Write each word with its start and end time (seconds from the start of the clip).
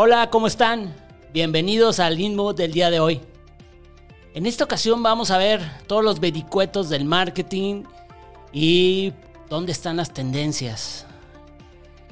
Hola, 0.00 0.30
¿cómo 0.30 0.46
están? 0.46 0.94
Bienvenidos 1.32 1.98
al 1.98 2.20
Inmo 2.20 2.52
del 2.52 2.70
día 2.70 2.88
de 2.88 3.00
hoy. 3.00 3.20
En 4.32 4.46
esta 4.46 4.62
ocasión 4.62 5.02
vamos 5.02 5.32
a 5.32 5.38
ver 5.38 5.60
todos 5.88 6.04
los 6.04 6.20
vericuetos 6.20 6.88
del 6.88 7.04
marketing 7.04 7.82
y 8.52 9.12
dónde 9.50 9.72
están 9.72 9.96
las 9.96 10.14
tendencias. 10.14 11.04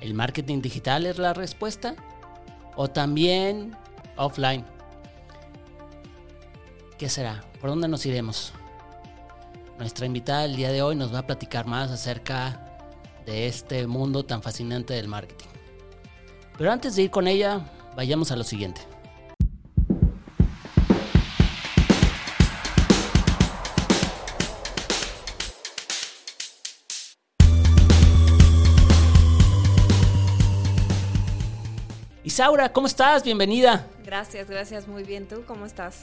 ¿El 0.01 0.14
marketing 0.14 0.62
digital 0.62 1.07
es 1.07 1.19
la 1.19 1.33
respuesta? 1.33 1.95
¿O 2.75 2.88
también 2.88 3.77
offline? 4.16 4.64
¿Qué 6.98 7.09
será? 7.09 7.45
¿Por 7.61 7.71
dónde 7.71 7.87
nos 7.87 8.05
iremos? 8.05 8.53
Nuestra 9.79 10.07
invitada 10.07 10.43
del 10.43 10.57
día 10.57 10.73
de 10.73 10.82
hoy 10.82 10.96
nos 10.96 11.14
va 11.14 11.21
a 11.21 11.27
platicar 11.29 11.66
más 11.66 11.93
acerca 11.93 12.80
de 13.25 13.46
este 13.46 13.87
mundo 13.87 14.25
tan 14.25 14.43
fascinante 14.43 14.93
del 14.93 15.07
marketing. 15.07 15.46
Pero 16.59 16.73
antes 16.73 16.96
de 16.96 17.03
ir 17.03 17.11
con 17.11 17.29
ella, 17.29 17.61
vayamos 17.97 18.31
a 18.31 18.37
lo 18.37 18.45
siguiente. 18.45 18.83
Isaura, 32.23 32.73
¿cómo 32.73 32.87
estás? 32.87 33.23
Bienvenida. 33.25 33.89
Gracias, 34.05 34.51
gracias, 34.51 34.87
muy 34.87 35.05
bien. 35.05 35.27
¿Tú 35.27 35.45
cómo 35.47 35.65
estás? 35.65 36.03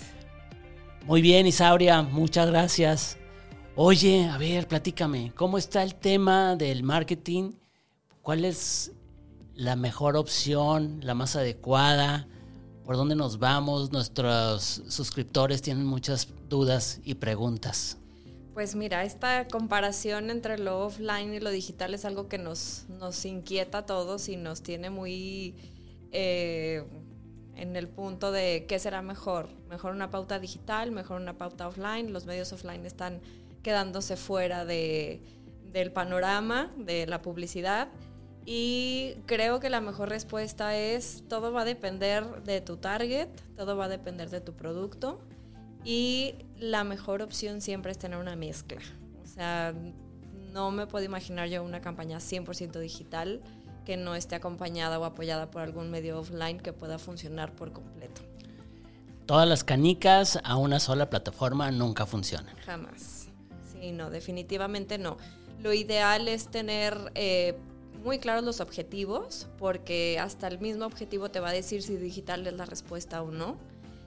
Muy 1.05 1.21
bien, 1.21 1.45
Isauria, 1.45 2.01
muchas 2.01 2.49
gracias. 2.49 3.17
Oye, 3.75 4.29
a 4.29 4.37
ver, 4.37 4.67
platícame, 4.67 5.31
¿cómo 5.35 5.57
está 5.57 5.83
el 5.83 5.95
tema 5.95 6.55
del 6.55 6.81
marketing? 6.81 7.51
¿Cuál 8.21 8.45
es 8.45 8.93
la 9.55 9.75
mejor 9.75 10.15
opción, 10.15 10.99
la 11.03 11.13
más 11.13 11.35
adecuada? 11.35 12.27
¿Por 12.85 12.97
dónde 12.97 13.15
nos 13.15 13.39
vamos? 13.39 13.91
Nuestros 13.91 14.83
suscriptores 14.87 15.61
tienen 15.61 15.85
muchas 15.85 16.27
dudas 16.49 16.99
y 17.03 17.15
preguntas. 17.15 17.97
Pues 18.53 18.75
mira, 18.75 19.03
esta 19.03 19.47
comparación 19.47 20.29
entre 20.29 20.59
lo 20.59 20.85
offline 20.85 21.33
y 21.33 21.39
lo 21.39 21.49
digital 21.49 21.93
es 21.93 22.05
algo 22.05 22.27
que 22.27 22.37
nos, 22.37 22.85
nos 22.87 23.25
inquieta 23.25 23.79
a 23.79 23.85
todos 23.85 24.29
y 24.29 24.37
nos 24.37 24.61
tiene 24.61 24.91
muy 24.91 25.55
eh, 26.11 26.83
en 27.55 27.75
el 27.75 27.87
punto 27.87 28.31
de 28.31 28.65
qué 28.67 28.77
será 28.77 29.01
mejor. 29.01 29.49
Mejor 29.69 29.93
una 29.93 30.11
pauta 30.11 30.39
digital, 30.39 30.91
mejor 30.91 31.19
una 31.19 31.37
pauta 31.37 31.67
offline. 31.67 32.13
Los 32.13 32.25
medios 32.25 32.53
offline 32.53 32.85
están 32.85 33.21
quedándose 33.63 34.17
fuera 34.17 34.65
de, 34.65 35.21
del 35.71 35.91
panorama 35.91 36.71
de 36.77 37.07
la 37.07 37.21
publicidad. 37.21 37.87
Y 38.45 39.15
creo 39.25 39.59
que 39.59 39.69
la 39.69 39.79
mejor 39.79 40.09
respuesta 40.09 40.75
es, 40.77 41.23
todo 41.29 41.53
va 41.53 41.61
a 41.61 41.65
depender 41.65 42.43
de 42.43 42.59
tu 42.61 42.77
target, 42.77 43.29
todo 43.55 43.77
va 43.77 43.85
a 43.85 43.89
depender 43.89 44.29
de 44.29 44.41
tu 44.41 44.53
producto 44.53 45.21
y 45.85 46.35
la 46.57 46.83
mejor 46.83 47.21
opción 47.21 47.61
siempre 47.61 47.91
es 47.91 47.97
tener 47.97 48.17
una 48.17 48.35
mezcla. 48.35 48.81
O 49.23 49.27
sea, 49.27 49.73
no 50.51 50.71
me 50.71 50.87
puedo 50.87 51.05
imaginar 51.05 51.47
yo 51.47 51.63
una 51.63 51.81
campaña 51.81 52.17
100% 52.19 52.79
digital 52.79 53.41
que 53.85 53.97
no 53.97 54.15
esté 54.15 54.35
acompañada 54.35 54.99
o 54.99 55.05
apoyada 55.05 55.51
por 55.51 55.61
algún 55.61 55.89
medio 55.89 56.19
offline 56.19 56.59
que 56.59 56.73
pueda 56.73 56.99
funcionar 56.99 57.53
por 57.53 57.71
completo. 57.71 58.21
Todas 59.25 59.47
las 59.47 59.63
canicas 59.63 60.39
a 60.43 60.57
una 60.57 60.79
sola 60.79 61.09
plataforma 61.09 61.71
nunca 61.71 62.05
funcionan. 62.05 62.55
Jamás. 62.65 63.29
Sí, 63.71 63.91
no, 63.91 64.09
definitivamente 64.09 64.97
no. 64.97 65.17
Lo 65.61 65.73
ideal 65.73 66.27
es 66.27 66.49
tener 66.49 67.11
eh, 67.15 67.57
muy 68.03 68.19
claros 68.19 68.43
los 68.43 68.59
objetivos, 68.59 69.47
porque 69.57 70.19
hasta 70.19 70.47
el 70.47 70.59
mismo 70.59 70.85
objetivo 70.85 71.31
te 71.31 71.39
va 71.39 71.49
a 71.49 71.53
decir 71.53 71.81
si 71.81 71.95
digital 71.95 72.45
es 72.45 72.53
la 72.53 72.65
respuesta 72.65 73.21
o 73.21 73.31
no. 73.31 73.57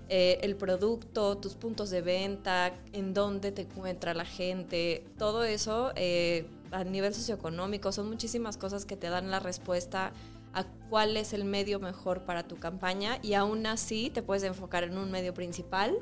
Eh, 0.09 0.39
el 0.43 0.55
producto, 0.55 1.37
tus 1.39 1.55
puntos 1.57 1.91
de 1.91 2.01
venta, 2.01 2.73
en 2.93 3.13
dónde 3.13 3.51
te 3.51 3.63
encuentra 3.63 4.15
la 4.15 4.25
gente, 4.25 5.05
todo 5.19 5.43
eso 5.43 5.93
eh, 5.97 6.47
a 6.71 6.85
nivel 6.85 7.13
socioeconómico, 7.13 7.91
son 7.91 8.09
muchísimas 8.09 8.57
cosas 8.57 8.85
que 8.85 8.97
te 8.97 9.09
dan 9.09 9.33
la 9.33 9.41
respuesta 9.41 10.13
a 10.53 10.65
cuál 10.89 11.17
es 11.17 11.33
el 11.33 11.45
medio 11.45 11.81
mejor 11.81 12.23
para 12.23 12.47
tu 12.47 12.57
campaña 12.57 13.19
y 13.21 13.35
aún 13.35 13.67
así 13.67 14.11
te 14.11 14.23
puedes 14.23 14.45
enfocar 14.45 14.85
en 14.85 14.97
un 14.97 15.11
medio 15.11 15.35
principal, 15.35 15.99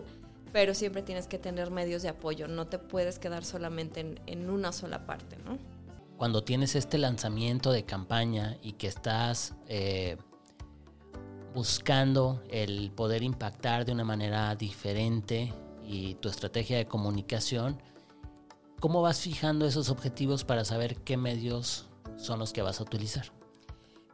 pero 0.52 0.74
siempre 0.74 1.02
tienes 1.02 1.26
que 1.26 1.38
tener 1.38 1.70
medios 1.70 2.02
de 2.02 2.10
apoyo, 2.10 2.46
no 2.46 2.66
te 2.68 2.78
puedes 2.78 3.18
quedar 3.18 3.44
solamente 3.44 4.14
en, 4.26 4.50
una 4.50 4.70
sola 4.72 5.06
parte, 5.06 5.36
¿no? 5.44 5.58
Cuando 6.16 6.44
tienes 6.44 6.74
este 6.76 6.98
lanzamiento 6.98 7.72
de 7.72 7.84
campaña 7.84 8.56
y 8.62 8.72
que 8.72 8.86
estás 8.86 9.54
eh, 9.66 10.16
buscando 11.54 12.42
el 12.48 12.90
poder 12.92 13.22
impactar 13.22 13.84
de 13.84 13.92
una 13.92 14.04
manera 14.04 14.54
diferente 14.54 15.52
y 15.84 16.14
tu 16.14 16.28
estrategia 16.28 16.76
de 16.78 16.86
comunicación, 16.86 17.78
¿Cómo 18.84 19.00
vas 19.00 19.22
fijando 19.22 19.66
esos 19.66 19.88
objetivos 19.88 20.44
para 20.44 20.62
saber 20.62 20.96
qué 20.96 21.16
medios 21.16 21.88
son 22.16 22.38
los 22.38 22.52
que 22.52 22.60
vas 22.60 22.80
a 22.80 22.82
utilizar? 22.82 23.24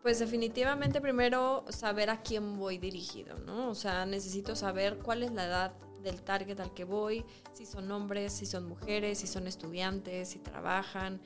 Pues 0.00 0.20
definitivamente 0.20 1.00
primero 1.00 1.64
saber 1.70 2.08
a 2.08 2.22
quién 2.22 2.56
voy 2.56 2.78
dirigido, 2.78 3.36
¿no? 3.40 3.68
O 3.68 3.74
sea, 3.74 4.06
necesito 4.06 4.54
saber 4.54 4.98
cuál 4.98 5.24
es 5.24 5.32
la 5.32 5.44
edad 5.44 5.72
del 6.04 6.22
target 6.22 6.60
al 6.60 6.72
que 6.72 6.84
voy, 6.84 7.24
si 7.52 7.66
son 7.66 7.90
hombres, 7.90 8.32
si 8.32 8.46
son 8.46 8.68
mujeres, 8.68 9.18
si 9.18 9.26
son 9.26 9.48
estudiantes, 9.48 10.28
si 10.28 10.38
trabajan, 10.38 11.20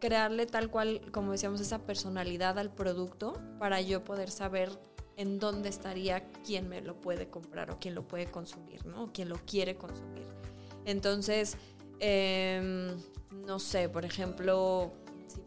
crearle 0.00 0.46
tal 0.46 0.70
cual, 0.70 1.00
como 1.12 1.32
decíamos, 1.32 1.60
esa 1.60 1.80
personalidad 1.80 2.58
al 2.58 2.72
producto 2.72 3.40
para 3.58 3.80
yo 3.80 4.04
poder 4.04 4.30
saber 4.30 4.70
en 5.16 5.38
dónde 5.38 5.68
estaría 5.68 6.30
quién 6.44 6.68
me 6.68 6.80
lo 6.80 7.00
puede 7.00 7.28
comprar 7.28 7.70
o 7.70 7.78
quién 7.80 7.94
lo 7.94 8.06
puede 8.06 8.30
consumir, 8.30 8.86
¿no? 8.86 9.04
O 9.04 9.12
quién 9.12 9.28
lo 9.28 9.36
quiere 9.44 9.76
consumir. 9.76 10.26
Entonces, 10.84 11.58
Em, 12.00 12.96
no 13.46 13.58
sé, 13.58 13.88
por 13.88 14.04
ejemplo, 14.04 14.92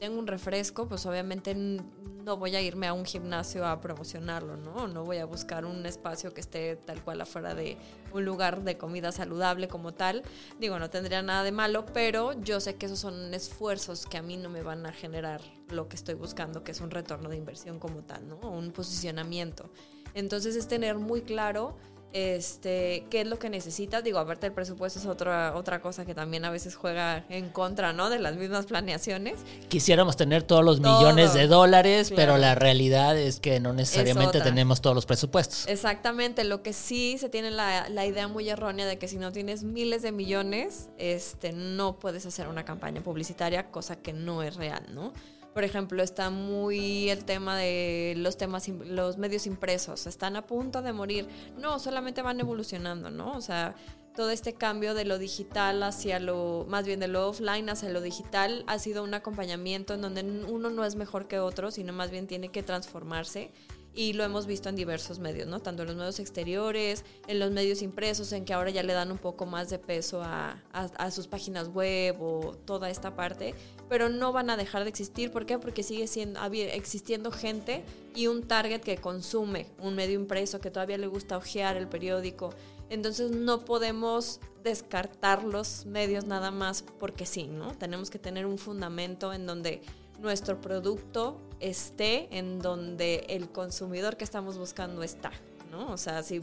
tengo 0.01 0.17
un 0.17 0.25
refresco, 0.25 0.87
pues 0.87 1.05
obviamente 1.05 1.53
no 1.53 2.35
voy 2.35 2.55
a 2.55 2.61
irme 2.61 2.87
a 2.87 2.93
un 2.93 3.05
gimnasio 3.05 3.67
a 3.67 3.79
promocionarlo, 3.79 4.57
¿no? 4.57 4.87
No 4.87 5.03
voy 5.05 5.17
a 5.17 5.25
buscar 5.25 5.63
un 5.63 5.85
espacio 5.85 6.33
que 6.33 6.41
esté 6.41 6.75
tal 6.75 7.03
cual 7.03 7.21
afuera 7.21 7.53
de 7.53 7.77
un 8.11 8.25
lugar 8.25 8.63
de 8.63 8.79
comida 8.79 9.11
saludable 9.11 9.67
como 9.67 9.93
tal. 9.93 10.23
Digo, 10.59 10.79
no 10.79 10.89
tendría 10.89 11.21
nada 11.21 11.43
de 11.43 11.51
malo, 11.51 11.85
pero 11.85 12.33
yo 12.41 12.59
sé 12.59 12.77
que 12.77 12.87
esos 12.87 12.97
son 12.97 13.31
esfuerzos 13.35 14.07
que 14.07 14.17
a 14.17 14.23
mí 14.23 14.37
no 14.37 14.49
me 14.49 14.63
van 14.63 14.87
a 14.87 14.91
generar 14.91 15.39
lo 15.69 15.87
que 15.87 15.97
estoy 15.97 16.15
buscando, 16.15 16.63
que 16.63 16.71
es 16.71 16.81
un 16.81 16.89
retorno 16.89 17.29
de 17.29 17.37
inversión 17.37 17.77
como 17.77 18.01
tal, 18.01 18.27
¿no? 18.27 18.37
Un 18.37 18.71
posicionamiento. 18.71 19.69
Entonces 20.15 20.55
es 20.55 20.67
tener 20.67 20.97
muy 20.97 21.21
claro 21.21 21.77
este, 22.13 23.05
qué 23.09 23.21
es 23.21 23.27
lo 23.27 23.39
que 23.39 23.49
necesitas. 23.49 24.03
Digo, 24.03 24.19
aparte 24.19 24.47
el 24.47 24.53
presupuesto 24.53 24.99
es 24.99 25.05
otra, 25.05 25.55
otra 25.55 25.81
cosa 25.81 26.05
que 26.05 26.13
también 26.13 26.45
a 26.45 26.49
veces 26.49 26.75
juega 26.75 27.25
en 27.29 27.49
contra, 27.49 27.93
¿no? 27.93 28.09
De 28.09 28.19
las 28.19 28.35
mismas 28.35 28.65
planeaciones. 28.65 29.39
Quisiéramos 29.69 30.17
tener 30.17 30.43
todos 30.43 30.63
los 30.63 30.79
millones 30.79 31.33
de 31.33 31.47
dólares, 31.47 32.11
pero 32.15 32.37
la 32.37 32.55
realidad 32.55 33.17
es 33.17 33.39
que 33.39 33.59
no 33.59 33.73
necesariamente 33.73 34.41
tenemos 34.41 34.81
todos 34.81 34.95
los 34.95 35.05
presupuestos. 35.05 35.67
Exactamente, 35.67 36.43
lo 36.43 36.61
que 36.63 36.73
sí 36.73 37.17
se 37.17 37.29
tiene 37.29 37.51
la, 37.51 37.89
la, 37.89 38.05
idea 38.05 38.27
muy 38.27 38.49
errónea 38.49 38.85
de 38.85 38.97
que 38.97 39.07
si 39.07 39.17
no 39.17 39.31
tienes 39.31 39.63
miles 39.63 40.01
de 40.01 40.11
millones, 40.11 40.89
este, 40.97 41.53
no 41.53 41.99
puedes 41.99 42.25
hacer 42.25 42.47
una 42.47 42.65
campaña 42.65 43.01
publicitaria, 43.01 43.71
cosa 43.71 43.95
que 43.95 44.13
no 44.13 44.43
es 44.43 44.55
real, 44.55 44.83
¿no? 44.93 45.13
Por 45.53 45.63
ejemplo, 45.63 46.01
está 46.01 46.29
muy 46.29 47.09
el 47.09 47.25
tema 47.25 47.57
de 47.57 48.13
los 48.17 48.37
temas, 48.37 48.67
los 48.69 49.17
medios 49.17 49.45
impresos, 49.45 50.07
están 50.07 50.35
a 50.35 50.45
punto 50.45 50.81
de 50.81 50.93
morir. 50.93 51.27
No, 51.57 51.77
solamente 51.79 52.21
van 52.21 52.39
evolucionando, 52.39 53.11
¿no? 53.11 53.35
O 53.35 53.41
sea, 53.41 53.75
todo 54.15 54.29
este 54.29 54.53
cambio 54.53 54.93
de 54.93 55.05
lo 55.05 55.17
digital 55.17 55.83
hacia 55.83 56.19
lo, 56.19 56.65
más 56.69 56.85
bien 56.85 56.99
de 56.99 57.07
lo 57.07 57.27
offline 57.27 57.69
hacia 57.69 57.89
lo 57.89 58.01
digital, 58.01 58.63
ha 58.67 58.79
sido 58.79 59.03
un 59.03 59.13
acompañamiento 59.13 59.93
en 59.93 60.01
donde 60.01 60.21
uno 60.21 60.69
no 60.69 60.85
es 60.85 60.95
mejor 60.95 61.27
que 61.27 61.39
otro, 61.39 61.71
sino 61.71 61.93
más 61.93 62.11
bien 62.11 62.27
tiene 62.27 62.49
que 62.49 62.63
transformarse 62.63 63.51
y 63.93 64.13
lo 64.13 64.23
hemos 64.23 64.45
visto 64.45 64.69
en 64.69 64.75
diversos 64.75 65.19
medios, 65.19 65.47
¿no? 65.47 65.59
Tanto 65.59 65.81
en 65.83 65.89
los 65.89 65.97
medios 65.97 66.19
exteriores, 66.19 67.03
en 67.27 67.39
los 67.39 67.51
medios 67.51 67.81
impresos, 67.81 68.31
en 68.31 68.45
que 68.45 68.53
ahora 68.53 68.69
ya 68.69 68.83
le 68.83 68.93
dan 68.93 69.11
un 69.11 69.17
poco 69.17 69.45
más 69.45 69.69
de 69.69 69.79
peso 69.79 70.21
a, 70.23 70.61
sus 71.11 71.27
páginas 71.27 71.67
web 71.67 72.21
o 72.21 72.55
toda 72.65 72.89
esta 72.89 73.15
parte, 73.15 73.53
pero 73.89 74.07
no 74.07 74.31
van 74.31 74.49
a 74.49 74.55
dejar 74.55 74.83
de 74.83 74.89
existir. 74.89 75.31
¿Por 75.31 75.45
qué? 75.45 75.59
Porque 75.59 75.83
sigue 75.83 76.07
siendo, 76.07 76.39
existiendo 76.41 77.31
gente 77.31 77.83
y 78.15 78.27
un 78.27 78.47
target 78.47 78.81
que 78.81 78.97
consume 78.97 79.67
un 79.79 79.95
medio 79.95 80.17
impreso, 80.17 80.61
que 80.61 80.71
todavía 80.71 80.97
le 80.97 81.07
gusta 81.07 81.35
ojear 81.35 81.75
el 81.75 81.87
periódico. 81.87 82.51
Entonces 82.89 83.31
no 83.31 83.65
podemos 83.65 84.39
descartar 84.63 85.43
los 85.43 85.85
medios 85.85 86.25
nada 86.25 86.51
más 86.51 86.83
porque 86.99 87.25
sí, 87.25 87.47
¿no? 87.47 87.75
Tenemos 87.75 88.09
que 88.09 88.19
tener 88.19 88.45
un 88.45 88.57
fundamento 88.57 89.33
en 89.33 89.45
donde 89.45 89.81
nuestro 90.19 90.61
producto 90.61 91.41
esté 91.61 92.27
en 92.37 92.59
donde 92.59 93.25
el 93.29 93.49
consumidor 93.49 94.17
que 94.17 94.23
estamos 94.23 94.57
buscando 94.57 95.03
está, 95.03 95.31
¿no? 95.71 95.91
O 95.91 95.97
sea, 95.97 96.23
si 96.23 96.41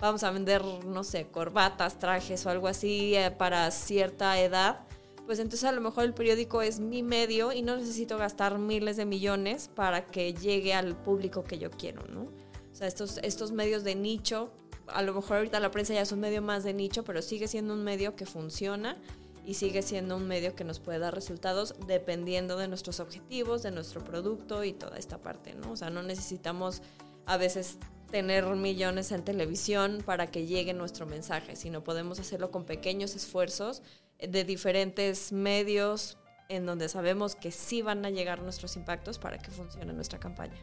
vamos 0.00 0.24
a 0.24 0.30
vender, 0.30 0.64
no 0.64 1.04
sé, 1.04 1.26
corbatas, 1.28 1.98
trajes 1.98 2.44
o 2.46 2.50
algo 2.50 2.68
así 2.68 3.14
eh, 3.14 3.30
para 3.30 3.70
cierta 3.70 4.40
edad, 4.40 4.80
pues 5.26 5.38
entonces 5.38 5.64
a 5.64 5.72
lo 5.72 5.80
mejor 5.80 6.04
el 6.04 6.14
periódico 6.14 6.62
es 6.62 6.80
mi 6.80 7.02
medio 7.02 7.52
y 7.52 7.62
no 7.62 7.76
necesito 7.76 8.18
gastar 8.18 8.58
miles 8.58 8.96
de 8.96 9.06
millones 9.06 9.70
para 9.74 10.06
que 10.06 10.34
llegue 10.34 10.74
al 10.74 10.96
público 10.96 11.44
que 11.44 11.58
yo 11.58 11.70
quiero, 11.70 12.02
¿no? 12.08 12.22
O 12.22 12.76
sea, 12.76 12.88
estos, 12.88 13.18
estos 13.18 13.52
medios 13.52 13.84
de 13.84 13.94
nicho, 13.94 14.50
a 14.88 15.02
lo 15.02 15.14
mejor 15.14 15.38
ahorita 15.38 15.60
la 15.60 15.70
prensa 15.70 15.94
ya 15.94 16.02
es 16.02 16.12
un 16.12 16.20
medio 16.20 16.42
más 16.42 16.64
de 16.64 16.74
nicho, 16.74 17.04
pero 17.04 17.22
sigue 17.22 17.48
siendo 17.48 17.72
un 17.72 17.84
medio 17.84 18.16
que 18.16 18.26
funciona 18.26 18.98
y 19.44 19.54
sigue 19.54 19.82
siendo 19.82 20.16
un 20.16 20.26
medio 20.26 20.54
que 20.54 20.64
nos 20.64 20.80
puede 20.80 20.98
dar 20.98 21.14
resultados 21.14 21.74
dependiendo 21.86 22.56
de 22.56 22.68
nuestros 22.68 23.00
objetivos, 23.00 23.62
de 23.62 23.70
nuestro 23.70 24.02
producto 24.02 24.64
y 24.64 24.72
toda 24.72 24.98
esta 24.98 25.18
parte, 25.18 25.54
¿no? 25.54 25.72
O 25.72 25.76
sea, 25.76 25.90
no 25.90 26.02
necesitamos 26.02 26.82
a 27.26 27.36
veces 27.36 27.78
tener 28.10 28.46
millones 28.46 29.12
en 29.12 29.24
televisión 29.24 30.02
para 30.04 30.28
que 30.28 30.46
llegue 30.46 30.72
nuestro 30.72 31.06
mensaje, 31.06 31.56
sino 31.56 31.84
podemos 31.84 32.20
hacerlo 32.20 32.50
con 32.50 32.64
pequeños 32.64 33.14
esfuerzos 33.14 33.82
de 34.18 34.44
diferentes 34.44 35.32
medios 35.32 36.16
en 36.48 36.66
donde 36.66 36.88
sabemos 36.88 37.34
que 37.34 37.50
sí 37.50 37.82
van 37.82 38.04
a 38.04 38.10
llegar 38.10 38.42
nuestros 38.42 38.76
impactos 38.76 39.18
para 39.18 39.38
que 39.38 39.50
funcione 39.50 39.92
nuestra 39.92 40.18
campaña. 40.18 40.56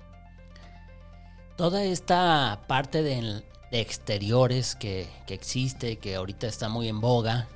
Toda 1.57 1.84
esta 1.84 2.63
parte 2.68 3.04
de, 3.04 3.44
exteriores 3.72 4.75
que, 4.75 5.07
que 5.27 5.34
existe, 5.34 5.98
que 5.98 6.16
ahorita 6.16 6.48
está 6.48 6.69
muy 6.69 6.88
en 6.88 7.01
boga, 7.01 7.48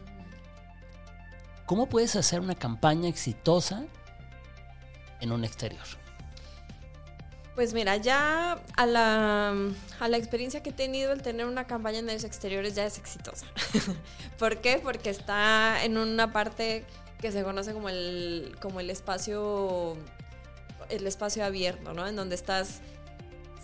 ¿Cómo 1.65 1.88
puedes 1.88 2.15
hacer 2.15 2.39
una 2.39 2.56
campaña 2.56 3.09
exitosa 3.09 3.85
en 5.19 5.31
un 5.31 5.44
exterior? 5.44 5.83
Pues 7.56 7.73
mira, 7.73 7.95
ya 7.97 8.59
a 8.75 8.85
la, 8.85 9.56
a 10.00 10.07
la 10.09 10.17
experiencia 10.17 10.62
que 10.62 10.71
he 10.71 10.73
tenido, 10.73 11.13
el 11.13 11.21
tener 11.21 11.45
una 11.45 11.65
campaña 11.65 12.00
en 12.00 12.06
medios 12.06 12.25
exteriores 12.25 12.75
ya 12.75 12.85
es 12.85 12.97
exitosa. 12.97 13.45
¿Por 14.38 14.59
qué? 14.59 14.79
Porque 14.83 15.09
está 15.09 15.83
en 15.83 15.97
una 15.97 16.33
parte 16.33 16.85
que 17.21 17.31
se 17.31 17.44
conoce 17.44 17.73
como 17.73 17.88
el, 17.89 18.57
como 18.61 18.81
el 18.81 18.89
espacio 18.89 19.97
el 20.89 21.07
espacio 21.07 21.44
abierto, 21.44 21.94
¿no? 21.94 22.07
En 22.07 22.15
donde 22.15 22.35
estás 22.35 22.81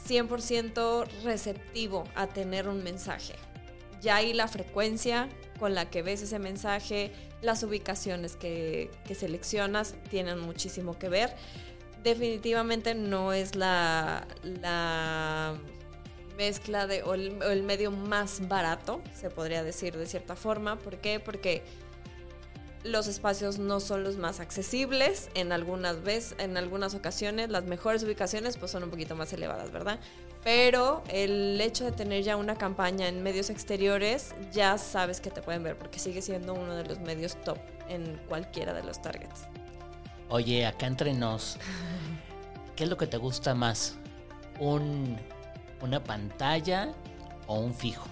100% 0.07 1.07
receptivo 1.23 2.05
a 2.15 2.27
tener 2.27 2.67
un 2.67 2.83
mensaje. 2.83 3.35
Ya 4.01 4.15
ahí 4.15 4.33
la 4.33 4.47
frecuencia 4.47 5.29
con 5.59 5.75
la 5.75 5.89
que 5.89 6.01
ves 6.01 6.23
ese 6.23 6.39
mensaje, 6.39 7.11
las 7.41 7.61
ubicaciones 7.63 8.35
que, 8.35 8.89
seleccionas 9.13 9.95
tienen 10.09 10.39
muchísimo 10.39 10.97
que 10.97 11.07
ver. 11.07 11.35
Definitivamente 12.03 12.95
no 12.95 13.31
es 13.31 13.55
la, 13.55 14.27
la 14.43 15.53
mezcla 16.35 16.87
de, 16.87 17.03
o 17.03 17.13
el, 17.13 17.63
medio 17.63 17.91
más 17.91 18.47
barato, 18.47 19.01
se 19.13 19.29
podría 19.29 19.63
decir 19.63 19.95
de 19.95 20.07
cierta 20.07 20.35
forma. 20.35 20.79
¿Por 20.79 20.97
qué? 20.97 21.19
Porque 21.19 21.63
los 22.83 23.07
espacios 23.07 23.59
no 23.59 23.79
son 23.79 24.03
los 24.03 24.17
más 24.17 24.39
accesibles 24.39 25.29
en 25.35 25.51
algunas 25.51 26.01
veces, 26.01 26.35
en 26.39 26.57
algunas 26.57 26.95
ocasiones 26.95 27.51
las 27.51 27.65
mejores 27.65 28.03
ubicaciones 28.03 28.57
pues 28.57 28.71
son 28.71 28.83
un 28.83 28.89
poquito 28.89 29.15
más 29.15 29.31
elevadas, 29.33 29.71
¿verdad? 29.71 29.99
Pero 30.43 31.03
el 31.09 31.61
hecho 31.61 31.85
de 31.85 31.91
tener 31.91 32.23
ya 32.23 32.35
una 32.35 32.55
campaña 32.55 33.07
en 33.07 33.21
medios 33.21 33.49
exteriores, 33.49 34.33
ya 34.51 34.77
sabes 34.77 35.21
que 35.21 35.29
te 35.29 35.41
pueden 35.41 35.61
ver 35.63 35.77
porque 35.77 35.99
sigue 35.99 36.21
siendo 36.21 36.53
uno 36.53 36.75
de 36.75 36.83
los 36.83 36.99
medios 36.99 37.35
top 37.43 37.59
en 37.87 38.19
cualquiera 38.27 38.73
de 38.73 38.83
los 38.83 39.01
targets. 39.01 39.47
Oye, 40.29 40.65
acá 40.65 40.87
entre 40.87 41.13
nos, 41.13 41.57
¿qué 42.75 42.85
es 42.85 42.89
lo 42.89 42.97
que 42.97 43.05
te 43.05 43.17
gusta 43.17 43.53
más? 43.53 43.97
¿Un, 44.59 45.17
¿Una 45.81 46.03
pantalla 46.03 46.91
o 47.45 47.59
un 47.59 47.75
fijo? 47.75 48.07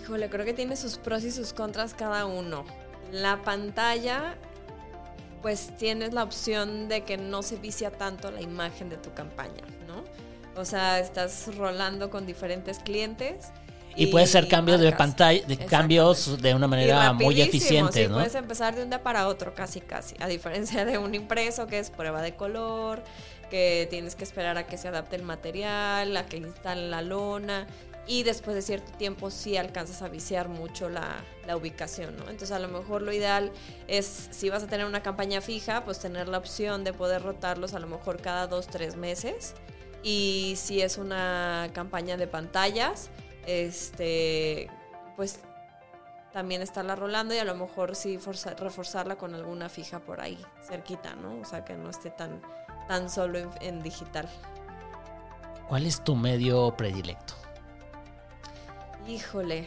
Híjole, 0.00 0.28
creo 0.28 0.44
que 0.44 0.52
tiene 0.52 0.76
sus 0.76 0.98
pros 0.98 1.24
y 1.24 1.30
sus 1.30 1.52
contras 1.52 1.94
cada 1.94 2.26
uno. 2.26 2.64
La 3.10 3.42
pantalla, 3.42 4.36
pues 5.42 5.76
tienes 5.78 6.12
la 6.12 6.22
opción 6.22 6.88
de 6.88 7.04
que 7.04 7.16
no 7.16 7.42
se 7.42 7.56
vicia 7.56 7.90
tanto 7.90 8.30
la 8.30 8.42
imagen 8.42 8.90
de 8.90 8.98
tu 8.98 9.12
campaña, 9.14 9.64
¿no? 9.88 10.04
O 10.56 10.64
sea, 10.64 11.00
estás 11.00 11.54
rolando 11.56 12.10
con 12.10 12.26
diferentes 12.26 12.78
clientes. 12.78 13.50
Y, 13.96 14.08
puede 14.08 14.26
ser 14.26 14.48
cambios 14.48 14.80
de 14.80 14.90
pantalla, 14.90 15.46
de 15.46 15.56
cambios 15.56 16.40
de 16.42 16.54
una 16.54 16.66
manera 16.66 17.12
muy 17.12 17.40
eficiente, 17.40 18.08
¿no? 18.08 18.16
Puedes 18.16 18.34
empezar 18.34 18.74
de 18.74 18.82
un 18.82 18.90
día 18.90 19.02
para 19.02 19.28
otro, 19.28 19.54
casi, 19.54 19.80
casi. 19.80 20.16
A 20.18 20.26
diferencia 20.26 20.84
de 20.84 20.98
un 20.98 21.14
impreso 21.14 21.68
que 21.68 21.78
es 21.78 21.90
prueba 21.90 22.20
de 22.20 22.34
color, 22.34 23.04
que 23.50 23.86
tienes 23.90 24.16
que 24.16 24.24
esperar 24.24 24.58
a 24.58 24.66
que 24.66 24.78
se 24.78 24.88
adapte 24.88 25.14
el 25.14 25.22
material, 25.22 26.16
a 26.16 26.26
que 26.26 26.38
instalen 26.38 26.90
la 26.90 27.02
lona. 27.02 27.68
Y 28.06 28.24
después 28.24 28.54
de 28.56 28.62
cierto 28.62 28.92
tiempo 28.98 29.30
sí 29.30 29.56
alcanzas 29.56 30.02
a 30.02 30.08
viciar 30.08 30.48
mucho 30.48 30.90
la, 30.90 31.24
la 31.46 31.56
ubicación, 31.56 32.16
¿no? 32.16 32.24
Entonces 32.24 32.50
a 32.50 32.58
lo 32.58 32.68
mejor 32.68 33.00
lo 33.00 33.12
ideal 33.12 33.52
es, 33.86 34.28
si 34.30 34.50
vas 34.50 34.64
a 34.64 34.66
tener 34.66 34.86
una 34.86 35.02
campaña 35.02 35.40
fija, 35.40 35.84
pues 35.84 36.00
tener 36.00 36.28
la 36.28 36.38
opción 36.38 36.84
de 36.84 36.92
poder 36.92 37.22
rotarlos 37.22 37.74
a 37.74 37.78
lo 37.78 37.86
mejor 37.86 38.20
cada 38.20 38.46
dos, 38.48 38.66
tres 38.66 38.96
meses 38.96 39.54
y 40.04 40.54
si 40.56 40.82
es 40.82 40.98
una 40.98 41.70
campaña 41.72 42.18
de 42.18 42.26
pantallas, 42.26 43.08
este, 43.46 44.68
pues 45.16 45.40
también 46.30 46.60
estarla 46.60 46.94
rolando 46.94 47.34
y 47.34 47.38
a 47.38 47.44
lo 47.44 47.54
mejor 47.54 47.96
sí 47.96 48.18
reforzarla 48.58 49.16
con 49.16 49.34
alguna 49.34 49.70
fija 49.70 50.00
por 50.00 50.20
ahí, 50.20 50.38
cerquita, 50.62 51.14
¿no? 51.14 51.40
O 51.40 51.44
sea, 51.46 51.64
que 51.64 51.74
no 51.74 51.88
esté 51.88 52.10
tan, 52.10 52.42
tan 52.86 53.08
solo 53.08 53.50
en, 53.62 53.82
digital. 53.82 54.28
¿Cuál 55.68 55.86
es 55.86 56.04
tu 56.04 56.14
medio 56.16 56.76
predilecto? 56.76 57.32
Híjole. 59.08 59.66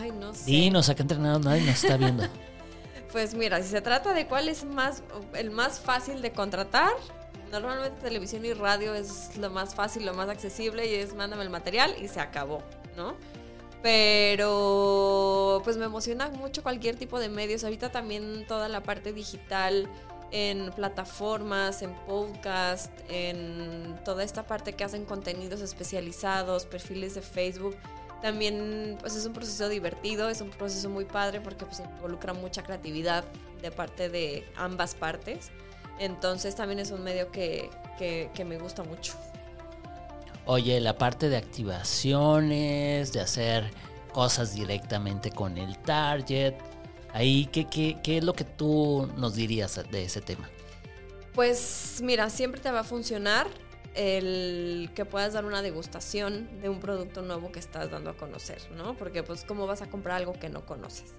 Ay, 0.00 0.12
no 0.12 0.32
sé. 0.32 0.44
Dinos, 0.46 0.88
acá 0.88 1.02
entrenado 1.02 1.40
nadie 1.40 1.62
nos 1.62 1.84
está 1.84 1.98
viendo. 1.98 2.22
pues 3.12 3.34
mira, 3.34 3.60
si 3.60 3.68
se 3.68 3.82
trata 3.82 4.14
de 4.14 4.26
cuál 4.26 4.48
es 4.48 4.64
más, 4.64 5.02
el 5.34 5.50
más 5.50 5.78
fácil 5.78 6.22
de 6.22 6.32
contratar, 6.32 6.92
Normalmente 7.50 8.00
televisión 8.00 8.44
y 8.44 8.52
radio 8.52 8.94
es 8.94 9.36
lo 9.36 9.50
más 9.50 9.74
fácil, 9.74 10.06
lo 10.06 10.14
más 10.14 10.28
accesible 10.28 10.86
y 10.86 10.94
es 10.94 11.14
mándame 11.14 11.42
el 11.42 11.50
material 11.50 11.94
y 12.00 12.06
se 12.06 12.20
acabó, 12.20 12.62
¿no? 12.96 13.16
Pero 13.82 15.60
pues 15.64 15.76
me 15.76 15.86
emociona 15.86 16.28
mucho 16.28 16.62
cualquier 16.62 16.96
tipo 16.96 17.18
de 17.18 17.28
medios. 17.28 17.64
Ahorita 17.64 17.90
también 17.90 18.46
toda 18.46 18.68
la 18.68 18.82
parte 18.82 19.12
digital 19.12 19.88
en 20.32 20.70
plataformas, 20.72 21.82
en 21.82 21.94
podcast, 22.06 22.92
en 23.08 23.98
toda 24.04 24.22
esta 24.22 24.46
parte 24.46 24.74
que 24.74 24.84
hacen 24.84 25.04
contenidos 25.04 25.60
especializados, 25.60 26.66
perfiles 26.66 27.14
de 27.14 27.22
Facebook. 27.22 27.76
También 28.22 28.98
pues 29.00 29.16
es 29.16 29.24
un 29.24 29.32
proceso 29.32 29.68
divertido, 29.68 30.28
es 30.28 30.40
un 30.40 30.50
proceso 30.50 30.90
muy 30.90 31.06
padre 31.06 31.40
porque 31.40 31.64
pues 31.64 31.80
involucra 31.80 32.34
mucha 32.34 32.62
creatividad 32.62 33.24
de 33.62 33.70
parte 33.70 34.08
de 34.08 34.46
ambas 34.56 34.94
partes. 34.94 35.50
Entonces 36.00 36.56
también 36.56 36.78
es 36.78 36.90
un 36.90 37.04
medio 37.04 37.30
que, 37.30 37.70
me 38.44 38.58
gusta 38.58 38.82
mucho. 38.82 39.12
Oye, 40.46 40.80
la 40.80 40.96
parte 40.96 41.28
de 41.28 41.36
activaciones, 41.36 43.12
de 43.12 43.20
hacer 43.20 43.70
cosas 44.10 44.54
directamente 44.54 45.30
con 45.30 45.58
el 45.58 45.78
target, 45.78 46.54
ahí, 47.12 47.46
¿qué, 47.52 47.66
qué, 47.66 48.16
es 48.16 48.24
lo 48.24 48.32
que 48.32 48.44
tú 48.44 49.12
nos 49.18 49.34
dirías 49.34 49.78
de 49.90 50.04
ese 50.04 50.22
tema? 50.22 50.48
Pues 51.34 52.00
mira, 52.02 52.30
siempre 52.30 52.62
te 52.62 52.70
va 52.70 52.80
a 52.80 52.84
funcionar 52.84 53.46
el 53.94 54.90
que 54.94 55.04
puedas 55.04 55.34
dar 55.34 55.44
una 55.44 55.60
degustación 55.60 56.48
de 56.62 56.70
un 56.70 56.80
producto 56.80 57.20
nuevo 57.20 57.52
que 57.52 57.58
estás 57.58 57.90
dando 57.90 58.08
a 58.08 58.16
conocer, 58.16 58.62
¿no? 58.74 58.96
Porque 58.96 59.22
pues 59.22 59.44
cómo 59.44 59.66
vas 59.66 59.82
a 59.82 59.90
comprar 59.90 60.16
algo 60.16 60.32
que 60.32 60.48
no 60.48 60.64
conoces. 60.64 61.12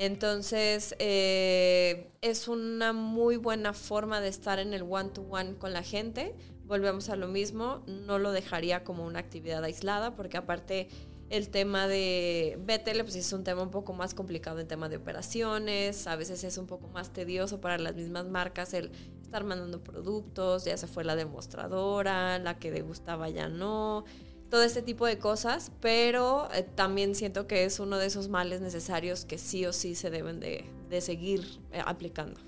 Entonces, 0.00 0.94
eh, 0.98 2.10
es 2.22 2.48
una 2.48 2.94
muy 2.94 3.36
buena 3.36 3.74
forma 3.74 4.22
de 4.22 4.28
estar 4.28 4.58
en 4.58 4.72
el 4.72 4.82
one-to-one 4.82 5.56
con 5.58 5.74
la 5.74 5.82
gente. 5.82 6.34
Volvemos 6.64 7.10
a 7.10 7.16
lo 7.16 7.28
mismo, 7.28 7.82
no 7.86 8.18
lo 8.18 8.32
dejaría 8.32 8.82
como 8.82 9.04
una 9.04 9.18
actividad 9.18 9.62
aislada, 9.62 10.16
porque 10.16 10.38
aparte 10.38 10.88
el 11.28 11.50
tema 11.50 11.86
de 11.86 12.58
BTL 12.62 13.02
pues 13.02 13.14
es 13.14 13.30
un 13.34 13.44
tema 13.44 13.62
un 13.62 13.70
poco 13.70 13.92
más 13.92 14.14
complicado 14.14 14.58
en 14.60 14.68
tema 14.68 14.88
de 14.88 14.96
operaciones, 14.96 16.06
a 16.06 16.16
veces 16.16 16.44
es 16.44 16.56
un 16.56 16.66
poco 16.66 16.88
más 16.88 17.12
tedioso 17.12 17.60
para 17.60 17.76
las 17.76 17.94
mismas 17.94 18.24
marcas 18.24 18.72
el 18.72 18.90
estar 19.20 19.44
mandando 19.44 19.84
productos, 19.84 20.64
ya 20.64 20.78
se 20.78 20.86
fue 20.86 21.04
la 21.04 21.14
demostradora, 21.14 22.38
la 22.38 22.58
que 22.58 22.70
degustaba 22.70 23.28
ya 23.28 23.50
no 23.50 24.06
todo 24.50 24.64
este 24.64 24.82
tipo 24.82 25.06
de 25.06 25.18
cosas, 25.18 25.70
pero 25.80 26.52
eh, 26.52 26.64
también 26.74 27.14
siento 27.14 27.46
que 27.46 27.64
es 27.64 27.78
uno 27.78 27.98
de 27.98 28.06
esos 28.06 28.28
males 28.28 28.60
necesarios 28.60 29.24
que 29.24 29.38
sí 29.38 29.64
o 29.64 29.72
sí 29.72 29.94
se 29.94 30.10
deben 30.10 30.40
de, 30.40 30.64
seguir 31.00 31.60
eh, 31.72 31.80
aplicando. 31.86 32.40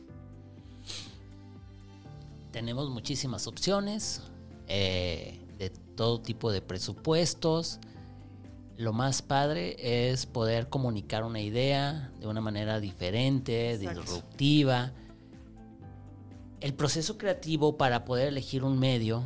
Tenemos 2.50 2.90
muchísimas 2.90 3.46
opciones 3.46 4.20
eh, 4.66 5.38
de 5.58 5.70
todo 5.70 6.20
tipo 6.20 6.50
de 6.50 6.60
presupuestos. 6.60 7.78
Lo 8.76 8.92
más 8.92 9.22
padre 9.22 9.76
es 10.10 10.26
poder 10.26 10.68
comunicar 10.68 11.22
una 11.22 11.40
idea 11.40 12.10
de 12.18 12.26
una 12.26 12.40
manera 12.40 12.80
diferente, 12.80 13.78
disruptiva. 13.78 14.92
El 16.60 16.74
proceso 16.74 17.16
creativo 17.16 17.76
para 17.76 18.04
poder 18.04 18.28
elegir 18.28 18.64
un 18.64 18.78
medio 18.78 19.22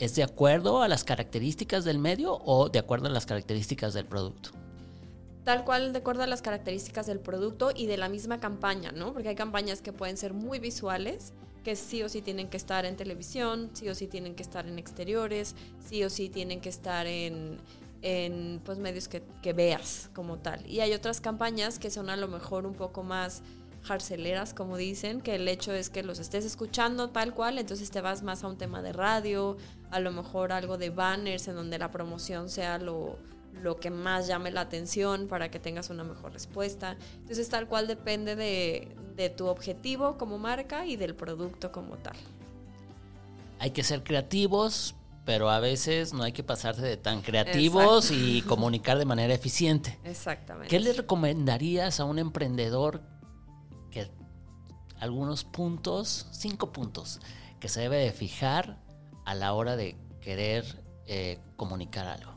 ¿Es 0.00 0.14
de 0.14 0.22
acuerdo 0.22 0.80
a 0.80 0.88
las 0.88 1.04
características 1.04 1.84
del 1.84 1.98
medio 1.98 2.32
o 2.32 2.70
de 2.70 2.78
acuerdo 2.78 3.08
a 3.08 3.10
las 3.10 3.26
características 3.26 3.92
del 3.92 4.06
producto? 4.06 4.48
Tal 5.44 5.62
cual 5.66 5.92
de 5.92 5.98
acuerdo 5.98 6.22
a 6.22 6.26
las 6.26 6.40
características 6.40 7.06
del 7.06 7.20
producto 7.20 7.70
y 7.76 7.84
de 7.84 7.98
la 7.98 8.08
misma 8.08 8.40
campaña, 8.40 8.92
¿no? 8.92 9.12
Porque 9.12 9.28
hay 9.28 9.34
campañas 9.34 9.82
que 9.82 9.92
pueden 9.92 10.16
ser 10.16 10.32
muy 10.32 10.58
visuales, 10.58 11.34
que 11.64 11.76
sí 11.76 12.02
o 12.02 12.08
sí 12.08 12.22
tienen 12.22 12.48
que 12.48 12.56
estar 12.56 12.86
en 12.86 12.96
televisión, 12.96 13.68
sí 13.74 13.90
o 13.90 13.94
sí 13.94 14.06
tienen 14.06 14.34
que 14.34 14.42
estar 14.42 14.66
en 14.66 14.78
exteriores, 14.78 15.54
sí 15.86 16.02
o 16.02 16.08
sí 16.08 16.30
tienen 16.30 16.62
que 16.62 16.70
estar 16.70 17.06
en, 17.06 17.58
en 18.00 18.62
pues, 18.64 18.78
medios 18.78 19.06
que, 19.06 19.22
que 19.42 19.52
veas 19.52 20.08
como 20.14 20.38
tal. 20.38 20.66
Y 20.66 20.80
hay 20.80 20.94
otras 20.94 21.20
campañas 21.20 21.78
que 21.78 21.90
son 21.90 22.08
a 22.08 22.16
lo 22.16 22.26
mejor 22.26 22.64
un 22.64 22.74
poco 22.74 23.02
más 23.02 23.42
jarceleras, 23.82 24.54
como 24.54 24.76
dicen, 24.76 25.20
que 25.20 25.34
el 25.34 25.48
hecho 25.48 25.72
es 25.72 25.90
que 25.90 26.02
los 26.02 26.18
estés 26.18 26.44
escuchando 26.44 27.10
tal 27.10 27.34
cual, 27.34 27.58
entonces 27.58 27.90
te 27.90 28.00
vas 28.00 28.22
más 28.22 28.44
a 28.44 28.48
un 28.48 28.56
tema 28.56 28.82
de 28.82 28.92
radio, 28.92 29.56
a 29.90 30.00
lo 30.00 30.12
mejor 30.12 30.52
algo 30.52 30.78
de 30.78 30.90
banners 30.90 31.48
en 31.48 31.56
donde 31.56 31.78
la 31.78 31.90
promoción 31.90 32.48
sea 32.48 32.78
lo, 32.78 33.18
lo 33.62 33.78
que 33.78 33.90
más 33.90 34.26
llame 34.26 34.50
la 34.50 34.62
atención 34.62 35.26
para 35.28 35.50
que 35.50 35.58
tengas 35.58 35.90
una 35.90 36.04
mejor 36.04 36.32
respuesta. 36.32 36.96
Entonces 37.18 37.48
tal 37.48 37.66
cual 37.66 37.86
depende 37.86 38.36
de, 38.36 38.94
de 39.16 39.30
tu 39.30 39.46
objetivo 39.46 40.16
como 40.16 40.38
marca 40.38 40.86
y 40.86 40.96
del 40.96 41.14
producto 41.14 41.72
como 41.72 41.96
tal. 41.96 42.16
Hay 43.58 43.72
que 43.72 43.82
ser 43.82 44.02
creativos, 44.02 44.94
pero 45.24 45.50
a 45.50 45.60
veces 45.60 46.14
no 46.14 46.22
hay 46.22 46.32
que 46.32 46.42
pasarse 46.42 46.82
de 46.82 46.96
tan 46.96 47.20
creativos 47.20 48.10
y 48.10 48.42
comunicar 48.42 48.98
de 48.98 49.04
manera 49.04 49.34
eficiente. 49.34 49.98
Exactamente. 50.04 50.68
¿Qué 50.68 50.80
le 50.80 50.92
recomendarías 50.92 52.00
a 52.00 52.04
un 52.04 52.18
emprendedor 52.18 53.02
que 53.90 54.10
algunos 54.98 55.44
puntos, 55.44 56.26
cinco 56.30 56.72
puntos, 56.72 57.20
que 57.58 57.68
se 57.68 57.80
debe 57.80 57.98
de 57.98 58.12
fijar 58.12 58.78
a 59.30 59.34
la 59.36 59.52
hora 59.52 59.76
de 59.76 59.94
querer 60.20 60.64
eh, 61.06 61.38
comunicar 61.54 62.04
algo? 62.04 62.32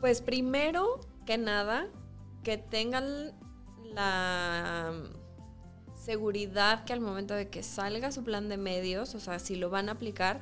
Pues 0.00 0.20
primero 0.20 1.00
que 1.24 1.38
nada, 1.38 1.88
que 2.42 2.58
tengan 2.58 3.32
la 3.94 4.92
seguridad 5.94 6.84
que 6.84 6.92
al 6.92 7.00
momento 7.00 7.32
de 7.32 7.48
que 7.48 7.62
salga 7.62 8.12
su 8.12 8.22
plan 8.22 8.50
de 8.50 8.58
medios, 8.58 9.14
o 9.14 9.20
sea, 9.20 9.38
si 9.38 9.56
lo 9.56 9.70
van 9.70 9.88
a 9.88 9.92
aplicar, 9.92 10.40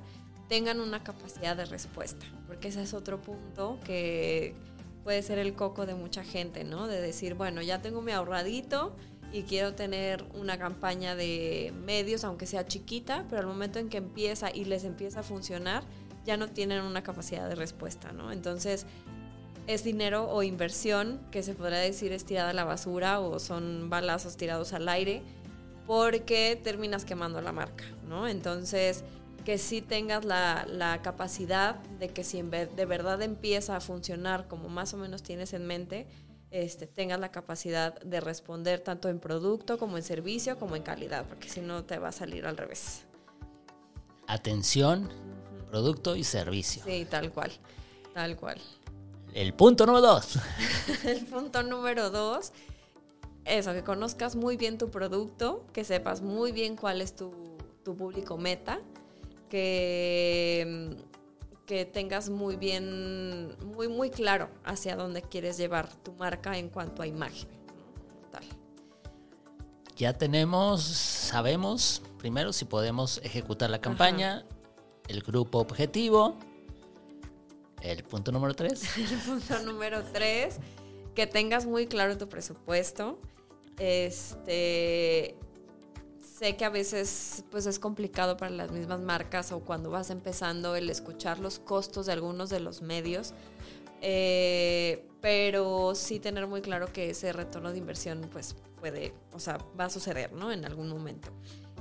tengan 0.49 0.81
una 0.81 1.05
capacidad 1.05 1.57
de 1.57 1.65
respuesta, 1.65 2.27
porque 2.49 2.69
ese 2.69 2.83
es 2.83 2.93
otro 2.93 3.21
punto 3.23 3.79
que 3.85 4.57
puede 5.05 5.23
ser 5.23 5.39
el 5.39 5.55
coco 5.55 5.87
de 5.87 5.95
mucha 5.95 6.25
gente, 6.25 6.65
¿no? 6.65 6.89
De 6.89 7.01
decir, 7.01 7.35
bueno, 7.35 7.63
ya 7.63 7.81
tengo 7.81 8.03
mi 8.03 8.11
ahorradito 8.11 8.97
y 9.33 9.43
quiero 9.43 9.75
tener 9.75 10.25
una 10.35 10.59
campaña 10.59 11.15
de 11.15 11.73
medios, 11.85 12.25
aunque 12.25 12.47
sea 12.47 12.67
chiquita, 12.67 13.27
pero 13.29 13.43
al 13.43 13.47
momento 13.47 13.79
en 13.79 13.89
que 13.89 13.99
empieza 13.99 14.55
y 14.55 14.65
les 14.65 14.85
empieza 14.85 15.21
a 15.21 15.23
funcionar, 15.23 15.85
ya 16.25 16.37
no 16.37 16.49
tienen 16.49 16.83
una 16.83 17.03
capacidad 17.03 17.49
de 17.49 17.55
respuesta, 17.55 18.13
¿no? 18.13 18.33
Entonces, 18.33 18.87
es 19.67 19.85
dinero 19.85 20.29
o 20.29 20.43
inversión 20.43 21.21
que 21.31 21.43
se 21.43 21.55
podría 21.55 21.79
decir 21.79 22.13
es 22.13 22.25
tirada 22.25 22.51
a 22.51 22.53
la 22.53 22.65
basura 22.65 23.21
o 23.21 23.39
son 23.39 23.89
balazos 23.89 24.37
tirados 24.37 24.73
al 24.73 24.89
aire 24.89 25.23
porque 25.87 26.61
terminas 26.63 27.05
quemando 27.05 27.41
la 27.41 27.53
marca, 27.53 27.85
¿no? 28.09 28.27
Entonces, 28.27 29.05
que 29.45 29.59
sí 29.59 29.81
tengas 29.81 30.25
la, 30.25 30.67
la 30.69 31.03
capacidad 31.03 31.77
de 31.99 32.09
que 32.09 32.25
si 32.25 32.39
en 32.39 32.51
de 32.51 32.85
verdad 32.87 33.23
empieza 33.23 33.77
a 33.77 33.81
funcionar 33.81 34.49
como 34.49 34.69
más 34.69 34.93
o 34.95 34.97
menos 34.97 35.23
tienes 35.23 35.53
en 35.53 35.67
mente, 35.67 36.07
este, 36.51 36.87
tengas 36.87 37.21
la 37.21 37.31
capacidad 37.31 38.01
de 38.01 38.21
responder 38.21 38.81
tanto 38.81 39.09
en 39.09 39.21
producto 39.21 39.79
como 39.79 39.97
en 39.97 40.03
servicio 40.03 40.59
como 40.59 40.77
en 40.77 40.83
calidad, 40.83 41.25
porque 41.27 41.49
si 41.49 41.61
no 41.61 41.85
te 41.85 41.99
va 41.99 42.09
a 42.09 42.13
salir 42.13 42.47
al 42.47 42.57
revés. 42.57 43.03
Atención, 44.27 45.11
producto 45.69 46.17
y 46.17 46.25
servicio. 46.25 46.83
Sí, 46.85 47.07
tal 47.09 47.33
cual, 47.33 47.53
tal 48.15 48.37
cual. 48.37 48.61
El 49.33 49.55
punto 49.55 49.87
número 49.87 50.07
dos. 50.07 50.39
El 51.05 51.25
punto 51.27 51.63
número 51.63 52.11
dos, 52.11 52.53
eso, 53.45 53.73
que 53.73 53.85
conozcas 53.85 54.35
muy 54.35 54.57
bien 54.57 54.77
tu 54.77 54.91
producto, 54.91 55.65
que 55.73 55.85
sepas 55.85 56.21
muy 56.21 56.53
bien 56.53 56.77
cuál 56.77 57.01
es 57.01 57.15
tu, 57.15 57.33
tu 57.85 57.97
público 57.97 58.37
meta, 58.39 58.81
que, 59.49 60.97
que 61.71 61.85
tengas 61.85 62.29
muy 62.31 62.57
bien, 62.57 63.55
muy, 63.65 63.87
muy 63.87 64.11
claro 64.11 64.51
hacia 64.65 64.97
dónde 64.97 65.23
quieres 65.23 65.57
llevar 65.57 65.89
tu 66.03 66.13
marca 66.15 66.59
en 66.59 66.69
cuanto 66.69 67.01
a 67.01 67.07
imagen. 67.07 67.49
Tal. 68.33 68.43
Ya 69.95 70.19
tenemos, 70.19 70.83
sabemos 70.83 72.03
primero 72.19 72.53
si 72.53 72.65
podemos 72.65 73.21
ejecutar 73.23 73.71
la 73.71 73.81
campaña, 73.81 74.45
el 75.07 75.23
grupo 75.23 75.61
objetivo, 75.61 76.37
el 77.83 78.03
punto 78.03 78.33
número 78.33 78.53
tres. 78.53 78.83
El 78.99 79.19
punto 79.21 79.61
número 79.61 80.03
tres, 80.13 80.57
que 81.15 81.29
tengas 81.29 81.67
muy 81.67 81.87
claro 81.87 82.19
tu 82.19 82.29
presupuesto. 82.29 83.21
Este, 83.79 85.37
sé 86.41 86.57
que 86.57 86.65
a 86.65 86.71
veces 86.71 87.45
pues 87.51 87.67
es 87.67 87.79
complicado 87.79 88.39
para 88.39 88.51
las 88.51 88.71
mismas 88.71 88.99
marcas 89.01 89.53
o 89.53 89.61
cuando 89.61 89.91
vas 89.91 90.09
empezando 90.09 90.75
el 90.75 90.89
escuchar 90.89 91.39
los 91.39 91.59
costos 91.59 92.07
de 92.07 92.13
algunos 92.13 92.49
de 92.49 92.61
los 92.61 92.81
medios, 92.81 93.35
eh, 94.01 95.07
pero 95.21 95.95
sí 95.95 96.19
tener 96.19 96.47
muy 96.47 96.63
claro 96.63 96.91
que 96.95 97.11
ese 97.11 97.35
retorno 97.35 97.73
de 97.73 97.77
inversión 97.77 98.27
pues 98.33 98.57
puede, 98.79 99.13
o 99.35 99.39
sea, 99.39 99.59
va 99.79 99.85
a 99.85 99.91
suceder, 99.91 100.33
¿no? 100.33 100.51
En 100.51 100.65
algún 100.65 100.89
momento. 100.89 101.31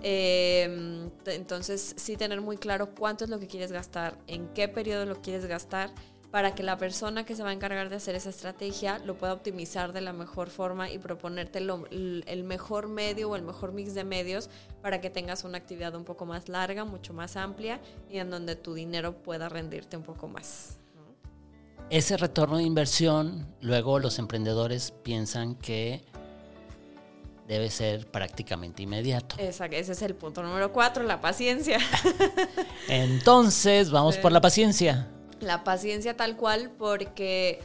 Eh, 0.04 1.10
entonces, 1.28 1.96
sí 1.96 2.18
tener 2.18 2.42
muy 2.42 2.58
claro 2.58 2.94
cuánto 2.94 3.24
es 3.24 3.30
lo 3.30 3.39
que 3.39 3.48
quieres 3.48 3.72
gastar, 3.72 4.18
en 4.28 4.50
qué 4.50 4.68
periodo 4.68 5.06
lo 5.06 5.22
quieres 5.22 5.46
gastar, 5.46 5.89
para 6.31 6.53
que 6.53 6.62
la 6.62 6.77
persona 6.77 7.25
que 7.25 7.36
se 7.36 7.43
va 7.43 7.50
a 7.50 7.53
encargar 7.53 7.89
de 7.89 7.95
hacer 7.95 8.15
esa 8.15 8.29
estrategia 8.29 9.00
lo 9.00 9.15
pueda 9.15 9.33
optimizar 9.33 9.93
de 9.93 10.01
la 10.01 10.13
mejor 10.13 10.50
forma 10.50 10.89
y 10.89 11.00
proponerte 11.00 11.59
lo, 11.59 11.88
el 11.89 12.43
mejor 12.43 12.88
medio 12.88 13.29
o 13.29 13.36
el 13.36 13.41
mejor 13.41 13.71
mix 13.71 13.95
de 13.95 14.03
medios 14.03 14.50
para 14.81 15.01
que 15.01 15.09
tengas 15.09 15.43
una 15.43 15.57
actividad 15.57 15.95
un 15.95 16.03
poco 16.03 16.25
más 16.25 16.48
larga, 16.48 16.86
mucho 16.86 17.13
más 17.13 17.36
amplia 17.36 17.79
y 18.12 18.19
en 18.19 18.29
donde 18.29 18.55
tu 18.55 18.75
dinero 18.75 19.13
pueda 19.13 19.50
rendirte 19.50 19.98
un 19.98 20.03
poco 20.03 20.27
más. 20.27 20.77
Ese 21.89 22.17
retorno 22.17 22.57
de 22.57 22.63
inversión, 22.63 23.48
luego 23.62 23.98
los 23.98 24.19
emprendedores 24.19 24.91
piensan 24.91 25.55
que 25.55 26.03
debe 27.48 27.71
ser 27.71 28.05
prácticamente 28.05 28.83
inmediato. 28.83 29.36
Esa, 29.39 29.65
ese 29.65 29.93
es 29.93 30.01
el 30.03 30.13
punto 30.13 30.43
número 30.43 30.71
cuatro, 30.71 31.03
la 31.03 31.19
paciencia. 31.19 31.79
Entonces, 32.88 33.89
vamos 33.89 34.17
por 34.17 34.31
la 34.31 34.39
paciencia. 34.39 35.09
La 35.39 35.63
paciencia 35.63 36.17
tal 36.17 36.36
cual, 36.36 36.72
porque 36.77 37.60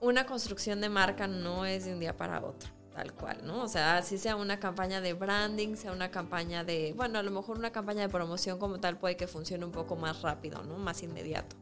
una 0.00 0.26
construcción 0.26 0.80
de 0.80 0.88
marca 0.88 1.26
no 1.26 1.64
es 1.64 1.86
de 1.86 1.94
un 1.94 2.00
día 2.00 2.16
para 2.16 2.44
otro, 2.44 2.70
tal 2.94 3.12
cual, 3.14 3.38
¿no? 3.44 3.62
O 3.62 3.68
sea, 3.68 4.02
si 4.02 4.18
sea 4.18 4.36
una 4.36 4.60
campaña 4.60 5.00
de 5.00 5.14
branding, 5.14 5.76
sea 5.76 5.92
una 5.92 6.10
campaña 6.10 6.64
de, 6.64 6.92
bueno, 6.96 7.18
a 7.18 7.22
lo 7.22 7.30
mejor 7.30 7.58
una 7.58 7.72
campaña 7.72 8.02
de 8.02 8.08
promoción 8.08 8.58
como 8.58 8.78
tal 8.78 8.98
puede 8.98 9.16
que 9.16 9.26
funcione 9.26 9.64
un 9.64 9.72
poco 9.72 9.96
más 9.96 10.22
rápido, 10.22 10.62
¿no? 10.62 10.76
Más 10.76 11.02
inmediato. 11.02 11.56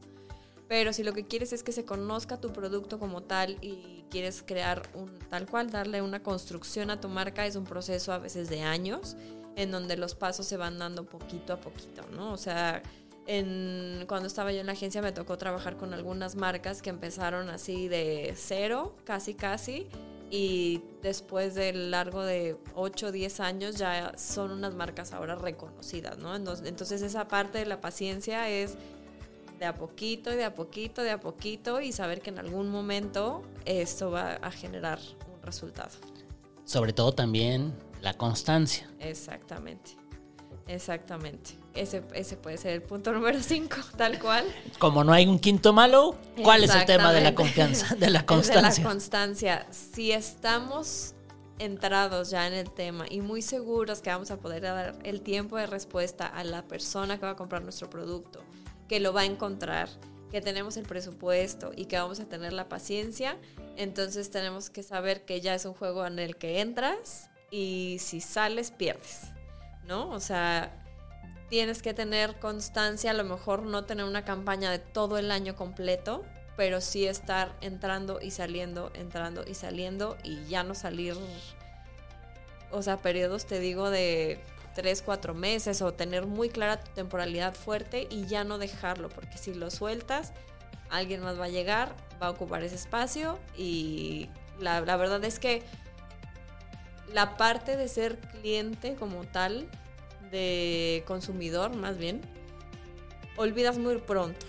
Pero 0.68 0.92
si 0.92 1.02
lo 1.02 1.12
que 1.12 1.26
quieres 1.26 1.52
es 1.52 1.62
que 1.62 1.72
se 1.72 1.84
conozca 1.84 2.40
tu 2.40 2.52
producto 2.52 2.98
como 2.98 3.22
tal 3.22 3.58
y 3.60 4.04
quieres 4.10 4.42
crear 4.42 4.82
un 4.94 5.18
tal 5.28 5.46
cual, 5.46 5.70
darle 5.70 6.00
una 6.02 6.22
construcción 6.22 6.90
a 6.90 7.00
tu 7.00 7.08
marca, 7.08 7.46
es 7.46 7.54
un 7.56 7.64
proceso 7.64 8.12
a 8.12 8.18
veces 8.18 8.48
de 8.48 8.62
años, 8.62 9.16
en 9.56 9.70
donde 9.70 9.96
los 9.96 10.14
pasos 10.14 10.46
se 10.46 10.56
van 10.56 10.78
dando 10.78 11.04
poquito 11.04 11.52
a 11.52 11.60
poquito, 11.60 12.02
¿no? 12.12 12.32
O 12.32 12.36
sea, 12.36 12.82
en, 13.26 14.04
cuando 14.06 14.26
estaba 14.26 14.52
yo 14.52 14.60
en 14.60 14.66
la 14.66 14.72
agencia 14.72 15.00
me 15.02 15.12
tocó 15.12 15.38
trabajar 15.38 15.76
con 15.76 15.94
algunas 15.94 16.36
marcas 16.36 16.82
que 16.82 16.90
empezaron 16.90 17.48
así 17.48 17.88
de 17.88 18.34
cero, 18.36 18.94
casi 19.04 19.34
casi, 19.34 19.88
y 20.30 20.82
después 21.02 21.54
del 21.54 21.90
largo 21.90 22.24
de 22.24 22.56
8 22.74 23.06
o 23.06 23.12
10 23.12 23.40
años 23.40 23.76
ya 23.76 24.12
son 24.18 24.50
unas 24.50 24.74
marcas 24.74 25.12
ahora 25.12 25.36
reconocidas, 25.36 26.18
¿no? 26.18 26.34
Entonces 26.34 27.02
esa 27.02 27.28
parte 27.28 27.58
de 27.58 27.66
la 27.66 27.80
paciencia 27.80 28.48
es 28.48 28.76
de 29.58 29.66
a 29.66 29.74
poquito 29.74 30.32
y 30.32 30.36
de 30.36 30.44
a 30.44 30.54
poquito, 30.54 31.02
de 31.02 31.12
a 31.12 31.20
poquito 31.20 31.80
y 31.80 31.92
saber 31.92 32.20
que 32.20 32.30
en 32.30 32.38
algún 32.38 32.68
momento 32.68 33.42
esto 33.64 34.10
va 34.10 34.32
a 34.34 34.50
generar 34.50 34.98
un 35.32 35.40
resultado. 35.42 35.90
Sobre 36.64 36.92
todo 36.92 37.12
también 37.12 37.72
la 38.00 38.14
constancia. 38.14 38.90
Exactamente, 38.98 39.92
exactamente. 40.66 41.52
Ese, 41.74 42.02
ese 42.14 42.36
puede 42.36 42.56
ser 42.56 42.72
el 42.72 42.82
punto 42.82 43.12
número 43.12 43.42
5, 43.42 43.76
tal 43.96 44.18
cual. 44.18 44.44
Como 44.78 45.04
no 45.04 45.12
hay 45.12 45.26
un 45.26 45.38
quinto 45.38 45.72
malo, 45.72 46.16
¿cuál 46.42 46.64
es 46.64 46.74
el 46.74 46.84
tema 46.84 47.12
de 47.12 47.20
la 47.20 47.34
confianza, 47.34 47.94
de 47.94 48.10
la 48.10 48.24
constancia? 48.26 48.72
de 48.72 48.82
la 48.84 48.88
constancia. 48.88 49.66
Si 49.70 50.12
estamos 50.12 51.14
entrados 51.58 52.30
ya 52.30 52.46
en 52.46 52.52
el 52.52 52.70
tema 52.70 53.06
y 53.08 53.20
muy 53.20 53.42
seguros 53.42 54.00
que 54.00 54.10
vamos 54.10 54.30
a 54.30 54.38
poder 54.38 54.62
dar 54.62 54.98
el 55.04 55.20
tiempo 55.20 55.56
de 55.56 55.66
respuesta 55.66 56.26
a 56.26 56.44
la 56.44 56.62
persona 56.62 57.18
que 57.18 57.26
va 57.26 57.32
a 57.32 57.36
comprar 57.36 57.62
nuestro 57.62 57.88
producto, 57.90 58.42
que 58.88 59.00
lo 59.00 59.12
va 59.12 59.22
a 59.22 59.24
encontrar, 59.24 59.88
que 60.30 60.40
tenemos 60.40 60.76
el 60.76 60.84
presupuesto 60.84 61.72
y 61.76 61.86
que 61.86 61.96
vamos 61.96 62.18
a 62.20 62.24
tener 62.24 62.52
la 62.52 62.68
paciencia, 62.68 63.38
entonces 63.76 64.30
tenemos 64.30 64.68
que 64.70 64.82
saber 64.82 65.24
que 65.24 65.40
ya 65.40 65.54
es 65.54 65.64
un 65.64 65.74
juego 65.74 66.04
en 66.06 66.18
el 66.18 66.36
que 66.36 66.60
entras 66.60 67.30
y 67.50 67.98
si 68.00 68.20
sales 68.20 68.72
pierdes, 68.72 69.28
¿no? 69.86 70.10
O 70.10 70.20
sea, 70.20 70.72
tienes 71.48 71.82
que 71.82 71.94
tener 71.94 72.38
constancia, 72.38 73.10
a 73.10 73.14
lo 73.14 73.24
mejor 73.24 73.62
no 73.62 73.84
tener 73.84 74.04
una 74.04 74.24
campaña 74.24 74.70
de 74.70 74.78
todo 74.78 75.18
el 75.18 75.30
año 75.30 75.54
completo, 75.56 76.24
pero 76.56 76.80
sí 76.80 77.06
estar 77.06 77.52
entrando 77.60 78.20
y 78.20 78.30
saliendo, 78.30 78.90
entrando 78.94 79.44
y 79.46 79.54
saliendo 79.54 80.16
y 80.22 80.44
ya 80.46 80.62
no 80.62 80.74
salir, 80.74 81.16
o 82.70 82.82
sea, 82.82 82.96
periodos 82.98 83.46
te 83.46 83.58
digo 83.58 83.90
de 83.90 84.40
tres, 84.74 85.02
cuatro 85.02 85.34
meses 85.34 85.82
o 85.82 85.92
tener 85.92 86.26
muy 86.26 86.48
clara 86.48 86.80
tu 86.80 86.90
temporalidad 86.92 87.54
fuerte 87.54 88.06
y 88.10 88.26
ya 88.26 88.44
no 88.44 88.58
dejarlo, 88.58 89.08
porque 89.08 89.38
si 89.38 89.54
lo 89.54 89.70
sueltas, 89.70 90.32
alguien 90.90 91.22
más 91.22 91.38
va 91.38 91.44
a 91.44 91.48
llegar, 91.48 91.94
va 92.22 92.28
a 92.28 92.30
ocupar 92.30 92.62
ese 92.62 92.74
espacio 92.74 93.38
y 93.56 94.28
la, 94.58 94.80
la 94.80 94.96
verdad 94.96 95.24
es 95.24 95.38
que 95.38 95.62
la 97.12 97.36
parte 97.36 97.76
de 97.76 97.88
ser 97.88 98.18
cliente 98.18 98.94
como 98.94 99.24
tal, 99.24 99.68
de 100.30 101.04
consumidor 101.06 101.76
más 101.76 101.96
bien, 101.96 102.20
olvidas 103.36 103.78
muy 103.78 103.98
pronto. 103.98 104.46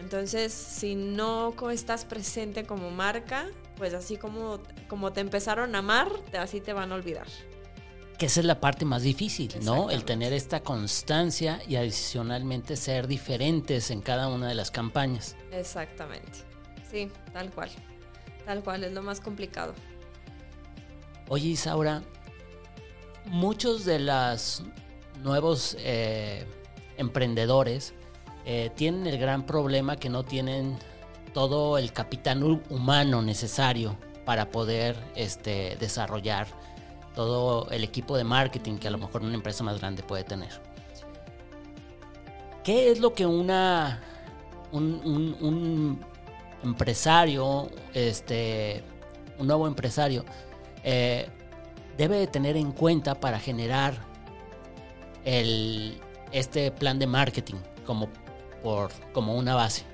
Entonces, 0.00 0.52
si 0.52 0.94
no 0.94 1.54
estás 1.70 2.04
presente 2.04 2.64
como 2.64 2.90
marca, 2.90 3.46
pues 3.76 3.94
así 3.94 4.16
como, 4.16 4.60
como 4.86 5.12
te 5.12 5.20
empezaron 5.20 5.74
a 5.74 5.78
amar, 5.78 6.08
así 6.38 6.60
te 6.60 6.72
van 6.72 6.92
a 6.92 6.94
olvidar. 6.94 7.26
Que 8.16 8.26
esa 8.26 8.40
es 8.40 8.46
la 8.46 8.60
parte 8.60 8.84
más 8.84 9.02
difícil, 9.02 9.52
¿no? 9.62 9.90
El 9.90 10.04
tener 10.04 10.32
esta 10.32 10.60
constancia 10.60 11.60
y 11.68 11.76
adicionalmente 11.76 12.76
ser 12.76 13.06
diferentes 13.06 13.92
en 13.92 14.00
cada 14.00 14.28
una 14.28 14.48
de 14.48 14.54
las 14.54 14.72
campañas. 14.72 15.36
Exactamente. 15.52 16.40
Sí, 16.90 17.10
tal 17.32 17.50
cual. 17.50 17.70
Tal 18.44 18.62
cual, 18.64 18.82
es 18.82 18.92
lo 18.92 19.02
más 19.02 19.20
complicado. 19.20 19.74
Oye, 21.30 21.48
Isaura, 21.48 22.02
muchos 23.26 23.84
de 23.84 23.98
los 23.98 24.62
nuevos 25.22 25.76
eh, 25.80 26.46
emprendedores 26.96 27.92
eh, 28.46 28.70
tienen 28.74 29.06
el 29.06 29.18
gran 29.18 29.44
problema 29.44 29.96
que 29.96 30.08
no 30.08 30.24
tienen 30.24 30.78
todo 31.34 31.76
el 31.76 31.92
capital 31.92 32.62
humano 32.70 33.20
necesario 33.20 33.96
para 34.24 34.50
poder 34.50 34.96
este, 35.14 35.76
desarrollar 35.78 36.46
todo 37.14 37.68
el 37.70 37.84
equipo 37.84 38.16
de 38.16 38.24
marketing 38.24 38.78
que 38.78 38.88
a 38.88 38.90
lo 38.90 38.98
mejor 38.98 39.22
una 39.22 39.34
empresa 39.34 39.62
más 39.62 39.78
grande 39.80 40.02
puede 40.02 40.24
tener. 40.24 40.62
¿Qué 42.64 42.90
es 42.90 43.00
lo 43.00 43.12
que 43.12 43.26
una, 43.26 44.00
un, 44.72 46.00
empresario, 46.62 47.68
este, 47.92 48.82
un 49.38 49.46
nuevo 49.46 49.66
empresario, 49.66 50.24
eh, 50.84 51.28
debe 51.96 52.16
de 52.18 52.26
tener 52.26 52.56
en 52.56 52.72
cuenta 52.72 53.14
para 53.14 53.38
generar 53.38 53.94
el, 55.24 56.00
este 56.32 56.70
plan 56.70 56.98
de 56.98 57.06
marketing 57.06 57.56
como, 57.84 58.08
por, 58.62 58.90
como 59.12 59.36
una 59.36 59.54
base? 59.54 59.84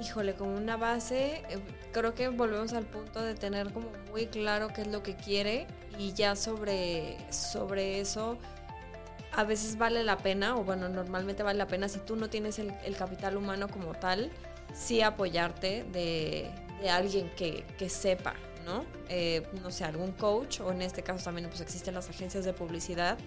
Híjole, 0.00 0.34
como 0.34 0.56
una 0.56 0.76
base, 0.76 1.42
eh, 1.50 1.58
creo 1.92 2.14
que 2.14 2.28
volvemos 2.28 2.72
al 2.72 2.84
punto 2.84 3.20
de 3.20 3.34
tener 3.34 3.72
como 3.72 3.88
muy 4.10 4.26
claro 4.26 4.68
qué 4.68 4.82
es 4.82 4.88
lo 4.88 5.02
que 5.02 5.14
quiere 5.14 5.66
y 5.98 6.12
ya 6.14 6.36
sobre, 6.36 7.18
sobre 7.30 8.00
eso 8.00 8.38
a 9.32 9.44
veces 9.44 9.78
vale 9.78 10.02
la 10.02 10.18
pena, 10.18 10.56
o 10.56 10.64
bueno, 10.64 10.88
normalmente 10.88 11.42
vale 11.42 11.58
la 11.58 11.66
pena 11.66 11.88
si 11.88 11.98
tú 12.00 12.16
no 12.16 12.28
tienes 12.28 12.58
el, 12.58 12.96
capital 12.96 13.36
humano 13.36 13.68
como 13.68 13.94
tal, 13.94 14.30
sí 14.74 15.02
apoyarte 15.02 15.84
de, 15.92 16.50
alguien 16.90 17.30
que, 17.36 17.88
sepa, 17.88 18.34
¿no? 18.64 18.84
Eh, 19.08 19.46
no 19.62 19.70
sé, 19.70 19.84
algún 19.84 20.12
coach, 20.12 20.60
o 20.60 20.70
en 20.70 20.82
este 20.82 21.02
caso 21.02 21.24
también 21.24 21.48
pues 21.48 21.60
existen 21.60 21.94
las 21.94 22.08
agencias 22.08 22.44
de 22.44 22.52
publicidad 22.52 23.18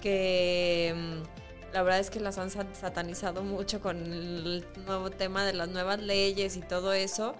que 0.00 0.94
mm, 0.96 1.74
la 1.74 1.82
verdad 1.82 2.00
es 2.00 2.10
que 2.10 2.20
las 2.20 2.38
han 2.38 2.50
satanizado 2.50 3.42
mucho 3.42 3.80
con 3.80 3.96
el 3.98 4.66
nuevo 4.86 5.10
tema 5.10 5.44
de 5.44 5.52
las 5.52 5.68
nuevas 5.68 5.98
leyes 6.00 6.56
y 6.56 6.60
todo 6.60 6.92
eso. 6.92 7.34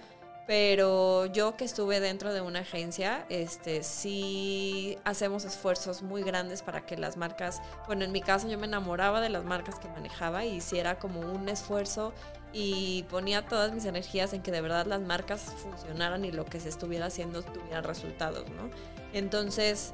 Pero 0.46 1.26
yo 1.26 1.58
que 1.58 1.66
estuve 1.66 2.00
dentro 2.00 2.32
de 2.32 2.40
una 2.40 2.60
agencia, 2.60 3.26
este, 3.28 3.82
sí 3.82 4.96
hacemos 5.04 5.44
esfuerzos 5.44 6.00
muy 6.00 6.22
grandes 6.22 6.62
para 6.62 6.86
que 6.86 6.96
las 6.96 7.18
marcas, 7.18 7.60
bueno, 7.86 8.06
en 8.06 8.12
mi 8.12 8.22
caso 8.22 8.48
yo 8.48 8.56
me 8.56 8.66
enamoraba 8.66 9.20
de 9.20 9.28
las 9.28 9.44
marcas 9.44 9.78
que 9.78 9.88
manejaba 9.88 10.46
y 10.46 10.62
si 10.62 10.78
era 10.78 10.98
como 10.98 11.20
un 11.20 11.50
esfuerzo 11.50 12.14
y 12.52 13.04
ponía 13.10 13.46
todas 13.46 13.72
mis 13.72 13.84
energías 13.84 14.32
en 14.32 14.42
que 14.42 14.50
de 14.50 14.60
verdad 14.60 14.86
las 14.86 15.00
marcas 15.00 15.54
funcionaran 15.62 16.24
y 16.24 16.32
lo 16.32 16.44
que 16.44 16.60
se 16.60 16.68
estuviera 16.68 17.06
haciendo 17.06 17.42
tuviera 17.42 17.82
resultados, 17.82 18.44
¿no? 18.50 18.70
Entonces, 19.12 19.92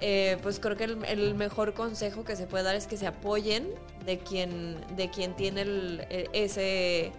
eh, 0.00 0.36
pues 0.42 0.58
creo 0.58 0.76
que 0.76 0.84
el, 0.84 1.34
mejor 1.36 1.74
consejo 1.74 2.24
que 2.24 2.34
se 2.34 2.48
puede 2.48 2.64
dar 2.64 2.74
es 2.74 2.88
que 2.88 2.96
se 2.96 3.06
apoyen 3.06 3.68
de 4.04 4.18
quien, 4.18 4.76
de 4.96 5.10
quien 5.10 5.36
tiene 5.36 5.62
e, 6.10 6.28
ese, 6.32 7.12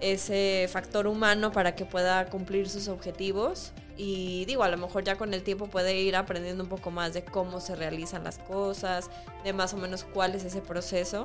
ese 0.00 0.68
factor 0.70 1.06
humano 1.06 1.52
para 1.52 1.74
que 1.74 1.86
pueda 1.86 2.26
cumplir 2.26 2.68
sus 2.68 2.88
objetivos. 2.88 3.72
Y 3.96 4.44
digo, 4.44 4.62
a 4.62 4.68
lo 4.68 4.76
mejor 4.76 5.04
ya 5.04 5.16
con 5.16 5.32
el 5.32 5.42
tiempo 5.42 5.68
puede 5.68 5.98
ir 6.00 6.16
aprendiendo 6.16 6.62
un 6.62 6.68
poco 6.68 6.90
más 6.90 7.14
de 7.14 7.24
cómo 7.24 7.60
se 7.60 7.74
realizan 7.74 8.24
las 8.24 8.38
cosas, 8.38 9.10
de 9.42 9.54
más 9.54 9.72
o 9.72 9.78
menos 9.78 10.04
cuál 10.04 10.34
es 10.34 10.44
ese 10.44 10.60
proceso. 10.60 11.24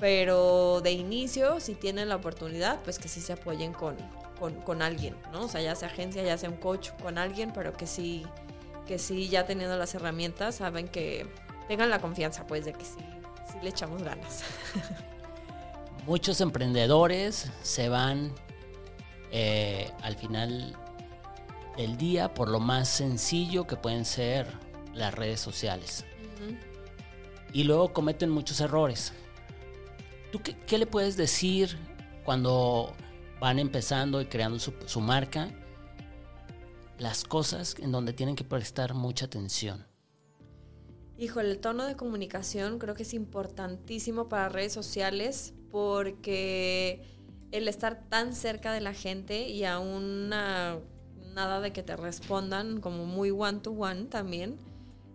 Pero 0.00 0.80
de 0.80 0.90
inicio, 0.90 1.60
si 1.60 1.74
tienen 1.74 2.08
la 2.08 2.16
oportunidad, 2.16 2.82
pues 2.82 2.98
que 2.98 3.06
sí 3.06 3.20
se 3.20 3.34
apoyen 3.34 3.72
con, 3.72 3.96
con, 4.38 4.54
con 4.62 4.82
alguien, 4.82 5.14
¿no? 5.32 5.42
O 5.44 5.48
sea, 5.48 5.60
ya 5.60 5.76
sea 5.76 5.88
agencia, 5.88 6.22
ya 6.22 6.36
sea 6.36 6.48
un 6.48 6.56
coach, 6.56 6.90
con 7.02 7.18
alguien, 7.18 7.52
pero 7.52 7.72
que 7.74 7.86
sí 7.86 8.26
que 8.90 8.98
sí, 8.98 9.28
ya 9.28 9.46
teniendo 9.46 9.76
las 9.76 9.94
herramientas, 9.94 10.56
saben 10.56 10.88
que 10.88 11.24
tengan 11.68 11.90
la 11.90 12.00
confianza, 12.00 12.44
pues, 12.48 12.64
de 12.64 12.72
que 12.72 12.84
sí, 12.84 12.98
sí 13.46 13.58
le 13.62 13.70
echamos 13.70 14.02
ganas. 14.02 14.42
Muchos 16.06 16.40
emprendedores 16.40 17.52
se 17.62 17.88
van 17.88 18.32
eh, 19.30 19.92
al 20.02 20.16
final 20.16 20.76
del 21.76 21.96
día 21.96 22.34
por 22.34 22.48
lo 22.48 22.58
más 22.58 22.88
sencillo 22.88 23.68
que 23.68 23.76
pueden 23.76 24.04
ser 24.04 24.48
las 24.92 25.14
redes 25.14 25.38
sociales. 25.38 26.04
Y 27.52 27.62
luego 27.62 27.92
cometen 27.92 28.28
muchos 28.28 28.60
errores. 28.60 29.12
¿Tú 30.30 30.40
qué, 30.42 30.78
le 30.78 30.86
puedes 30.86 31.16
decir 31.16 31.76
cuando 32.24 32.94
van 33.40 33.58
empezando 33.58 34.20
y 34.20 34.26
creando 34.26 34.58
su, 34.58 35.00
marca 35.00 35.50
las 36.98 37.24
cosas 37.24 37.74
en 37.80 37.90
donde 37.90 38.12
tienen 38.12 38.36
que 38.36 38.44
prestar 38.44 38.94
mucha 38.94 39.26
atención? 39.26 39.86
Híjole, 41.18 41.50
el 41.50 41.58
tono 41.58 41.84
de 41.84 41.96
comunicación 41.96 42.78
creo 42.78 42.94
que 42.94 43.02
es 43.02 43.12
importantísimo 43.12 44.28
para 44.28 44.48
redes 44.48 44.72
sociales 44.72 45.52
porque 45.70 47.02
el 47.50 47.66
estar 47.68 48.08
tan 48.08 48.34
cerca 48.34 48.72
de 48.72 48.80
la 48.80 48.94
gente 48.94 49.48
y 49.48 49.64
aún 49.64 50.28
nada 50.28 51.60
de 51.60 51.72
que 51.72 51.82
te 51.82 51.96
respondan 51.96 52.80
como 52.80 53.04
muy 53.04 53.30
one 53.30 53.60
to 53.60 53.72
one 53.72 54.04
también, 54.04 54.58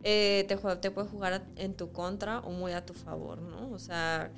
eh, 0.03 0.45
te, 0.47 0.57
te 0.57 0.91
puede 0.91 1.07
jugar 1.07 1.45
en 1.55 1.73
tu 1.73 1.91
contra 1.91 2.39
o 2.39 2.51
muy 2.51 2.73
a 2.73 2.85
tu 2.85 2.93
favor, 2.93 3.41
¿no? 3.41 3.71
O 3.71 3.79
sea, 3.79 4.31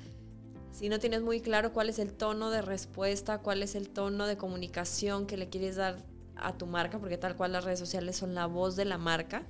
si 0.72 0.88
no 0.88 0.98
tienes 0.98 1.22
muy 1.22 1.40
claro 1.40 1.72
cuál 1.72 1.88
es 1.88 1.98
el 1.98 2.12
tono 2.12 2.50
de 2.50 2.62
respuesta, 2.62 3.38
cuál 3.38 3.62
es 3.62 3.74
el 3.74 3.88
tono 3.88 4.26
de 4.26 4.36
comunicación 4.36 5.26
que 5.26 5.36
le 5.36 5.48
quieres 5.48 5.76
dar 5.76 5.96
a 6.36 6.56
tu 6.56 6.66
marca, 6.66 6.98
porque 6.98 7.18
tal 7.18 7.36
cual 7.36 7.52
las 7.52 7.64
redes 7.64 7.78
sociales 7.78 8.16
son 8.16 8.34
la 8.34 8.46
voz 8.46 8.76
de 8.76 8.84
la 8.84 8.98
marca, 8.98 9.44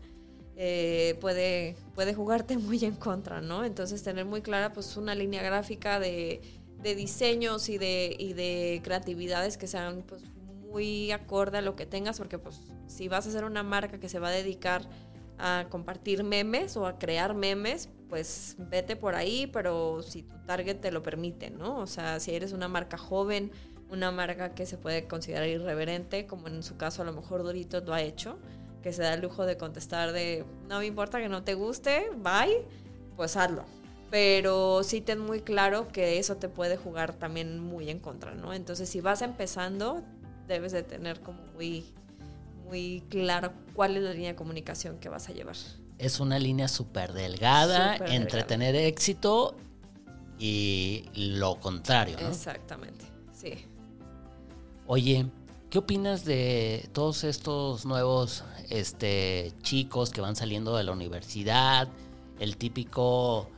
eh, 0.57 1.17
puede, 1.21 1.77
puede 1.95 2.15
jugarte 2.15 2.59
muy 2.59 2.85
en 2.85 2.97
contra, 2.97 3.41
¿no? 3.41 3.65
Entonces 3.65 4.03
tener 4.03 4.25
muy 4.25 4.43
clara 4.43 4.73
pues 4.73 4.97
una 4.97 5.15
línea 5.15 5.43
gráfica 5.43 6.01
de, 6.01 6.41
diseños 6.83 7.69
y 7.69 7.77
de, 7.77 8.15
y 8.19 8.33
de 8.33 8.81
creatividades 8.83 9.59
que 9.59 9.67
sean 9.67 10.03
pues 10.03 10.23
muy 10.71 11.11
acorde 11.13 11.59
a 11.59 11.61
lo 11.61 11.77
que 11.77 11.87
tengas, 11.87 12.19
porque 12.19 12.39
pues 12.39 12.61
si 12.87 13.09
vas 13.09 13.27
a 13.27 13.31
ser 13.31 13.45
una 13.45 13.63
marca 13.63 13.99
que 13.99 14.09
se 14.09 14.19
va 14.19 14.29
a 14.29 14.33
dedicar 14.33 14.89
a 15.39 15.67
compartir 15.71 16.25
memes 16.25 16.77
o 16.77 16.87
a 16.87 16.99
crear 16.99 17.35
memes, 17.35 17.89
pues 18.09 18.57
vete 18.59 18.97
por 18.97 19.15
ahí, 19.15 19.47
pero 19.47 20.03
si 20.03 20.23
tu 20.23 20.37
target 20.47 20.81
te 20.81 20.91
lo 20.91 21.03
permite, 21.03 21.51
¿no? 21.51 21.79
O 21.79 21.87
sea, 21.87 22.21
si 22.21 22.35
eres 22.35 22.53
una 22.53 22.69
marca 22.69 22.97
joven 22.97 23.51
una 23.91 24.11
marca 24.11 24.55
que 24.55 24.67
se 24.67 24.77
puede 24.77 25.07
considerar 25.07 25.49
irreverente, 25.49 26.27
como 26.27 26.49
en 26.49 26.63
su 26.63 26.77
caso 26.77 27.03
a 27.03 27.05
lo 27.05 27.13
mejor 27.13 27.43
Doritos 27.43 27.85
lo 27.85 27.95
ha 27.95 28.03
hecho, 28.03 28.39
que 28.83 28.93
se 28.93 29.03
da 29.03 29.15
el 29.15 29.23
lujo 29.23 29.47
de 29.47 29.57
contestar 29.57 30.13
de 30.13 30.45
no 30.69 30.79
me 30.79 30.87
importa 30.87 31.19
que 31.19 31.29
no 31.29 31.43
te 31.43 31.55
guste, 31.55 32.11
bye, 32.17 32.65
pues 33.17 33.37
hazlo. 33.37 33.65
Pero 34.11 34.83
sí 34.85 35.01
ten 35.01 35.19
muy 35.19 35.41
claro 35.41 35.89
que 35.89 36.19
eso 36.19 36.37
te 36.37 36.49
puede 36.49 36.77
jugar 36.77 37.15
también 37.15 37.61
muy 37.61 37.91
en 37.91 37.99
contra, 37.99 38.35
¿no? 38.35 38.55
Entonces 38.55 38.89
si 38.89 39.01
vas 39.01 39.23
empezando, 39.23 40.03
debes 40.47 40.73
de 40.73 40.83
tener 40.83 41.21
como 41.21 41.43
muy, 41.55 41.85
muy 42.65 43.03
claro 43.11 43.53
cuál 43.75 43.97
es 43.97 44.03
la 44.03 44.13
línea 44.13 44.31
de 44.31 44.37
comunicación 44.37 44.99
que 44.99 45.09
vas 45.09 45.29
a 45.29 45.33
llevar. 45.33 45.57
Es 45.99 46.21
una 46.21 46.39
línea 46.39 46.69
súper 46.69 47.13
delgada 47.13 47.97
entre 47.97 48.45
tener 48.45 48.77
éxito 48.77 49.57
y 50.39 51.05
lo 51.15 51.59
contrario, 51.59 52.17
¿no? 52.21 52.29
Exactamente, 52.29 53.05
sí. 53.33 53.55
Oye, 54.87 55.27
¿qué 55.71 55.79
opinas 55.79 56.25
de 56.25 56.89
todos 56.93 57.25
estos 57.25 57.85
nuevos 57.85 58.45
este, 58.71 59.53
chicos 59.63 60.11
que 60.11 60.21
van 60.21 60.37
saliendo 60.37 60.77
de 60.77 60.85
la 60.85 60.93
universidad? 60.93 61.89
El 62.39 62.57
típico 62.57 63.51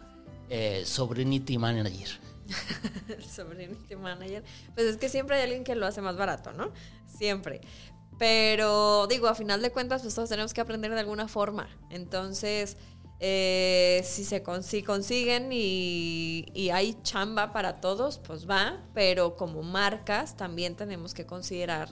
eh, 0.48 0.82
Sobrinity 0.86 1.58
Manager. 1.58 2.08
Sobrinity 3.20 3.96
Manager. 3.96 4.42
Pues 4.74 4.86
es 4.86 4.96
que 4.96 5.08
siempre 5.08 5.36
hay 5.36 5.42
alguien 5.42 5.64
que 5.64 5.74
lo 5.74 5.86
hace 5.86 6.00
más 6.00 6.16
barato, 6.16 6.52
¿no? 6.52 6.72
Siempre. 7.06 7.60
Pero 8.20 9.08
digo, 9.08 9.26
a 9.26 9.34
final 9.34 9.62
de 9.62 9.72
cuentas, 9.72 10.02
pues 10.02 10.14
todos 10.14 10.28
tenemos 10.28 10.54
que 10.54 10.60
aprender 10.60 10.92
de 10.92 11.00
alguna 11.00 11.26
forma. 11.26 11.68
Entonces, 11.90 12.76
Eh, 13.22 14.00
si 14.02 14.24
se 14.24 14.42
consiguen 14.42 15.50
y, 15.52 16.70
hay 16.72 16.96
chamba 17.02 17.52
para 17.52 17.78
todos, 17.78 18.18
pues 18.18 18.48
va, 18.48 18.80
pero 18.94 19.36
como 19.36 19.62
marcas 19.62 20.38
también 20.38 20.74
tenemos 20.74 21.12
que 21.12 21.26
considerar 21.26 21.90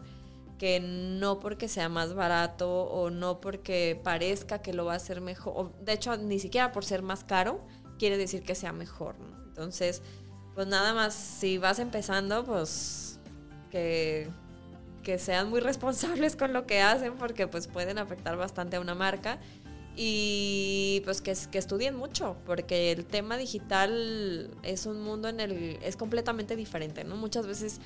que 0.57 0.81
no 0.81 1.39
porque 1.39 1.69
sea 1.69 1.91
más 1.91 2.15
barato 2.15 2.85
o 2.85 3.11
no 3.11 3.43
porque 3.43 4.01
parezca 4.03 4.63
que 4.63 4.73
lo 4.73 4.87
va 4.87 4.95
a 4.95 4.97
hacer 4.97 5.21
mejor, 5.21 5.53
o 5.55 5.73
de 5.85 5.93
hecho 5.93 6.17
ni 6.17 6.39
siquiera 6.39 6.73
por 6.73 6.87
ser 6.87 7.03
más 7.03 7.25
caro, 7.25 7.61
quiere 7.99 8.17
decir 8.17 8.43
que 8.43 8.55
sea 8.55 8.73
mejor. 8.73 9.15
Entonces, 9.49 10.01
pues 10.55 10.67
nada 10.67 10.95
más, 10.95 11.13
si 11.13 11.59
vas 11.59 11.79
empezando, 11.79 12.43
pues 12.45 13.21
que, 13.71 14.31
que 15.03 15.19
sean 15.19 15.51
muy 15.51 15.61
responsables 15.61 16.37
con 16.37 16.53
lo 16.53 16.67
que 16.67 16.81
hacen 16.81 17.15
porque 17.15 17.47
pues 17.47 17.67
pueden 17.69 17.99
afectar 17.99 18.37
bastante 18.37 18.77
a 18.77 18.81
una 18.81 18.95
marca 18.95 19.39
y 20.01 21.03
pues 21.05 21.21
que, 21.21 21.37
que, 21.51 21.59
estudien 21.59 21.97
mucho, 21.97 22.37
porque 22.47 22.93
el 22.93 23.05
tema 23.05 23.37
digital 23.37 24.49
es 24.63 24.87
un 24.87 25.01
mundo 25.01 25.29
en 25.29 25.41
el 25.41 25.79
es 25.83 25.97
completamente 25.97 26.55
diferente, 26.55 27.03
¿no? 27.03 27.17
Muchas 27.17 27.49
veces 27.49 27.81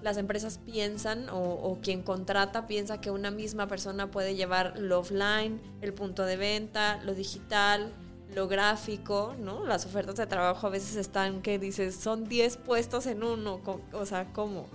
las 0.00 0.16
empresas 0.16 0.58
piensan 0.64 1.28
o, 1.28 1.38
o, 1.38 1.80
quien 1.82 2.02
contrata 2.02 2.66
piensa 2.66 3.00
que 3.00 3.10
una 3.10 3.30
misma 3.30 3.66
persona 3.66 4.10
puede 4.10 4.34
llevar 4.34 4.78
lo 4.78 5.00
offline, 5.00 5.60
el 5.82 5.92
punto 5.92 6.24
de 6.24 6.36
venta, 6.36 7.02
lo 7.04 7.14
digital, 7.14 7.92
lo 8.34 8.48
gráfico, 8.48 9.34
¿no? 9.38 9.64
Las 9.66 9.84
ofertas 9.84 10.16
de 10.16 10.26
trabajo 10.26 10.66
a 10.66 10.70
veces 10.70 10.96
están 10.96 11.42
que 11.42 11.58
dices, 11.58 11.94
son 11.94 12.24
10 12.24 12.56
puestos 12.58 13.06
en 13.06 13.22
uno, 13.22 13.60
o 13.92 14.06
sea, 14.06 14.32
¿cómo? 14.32 14.66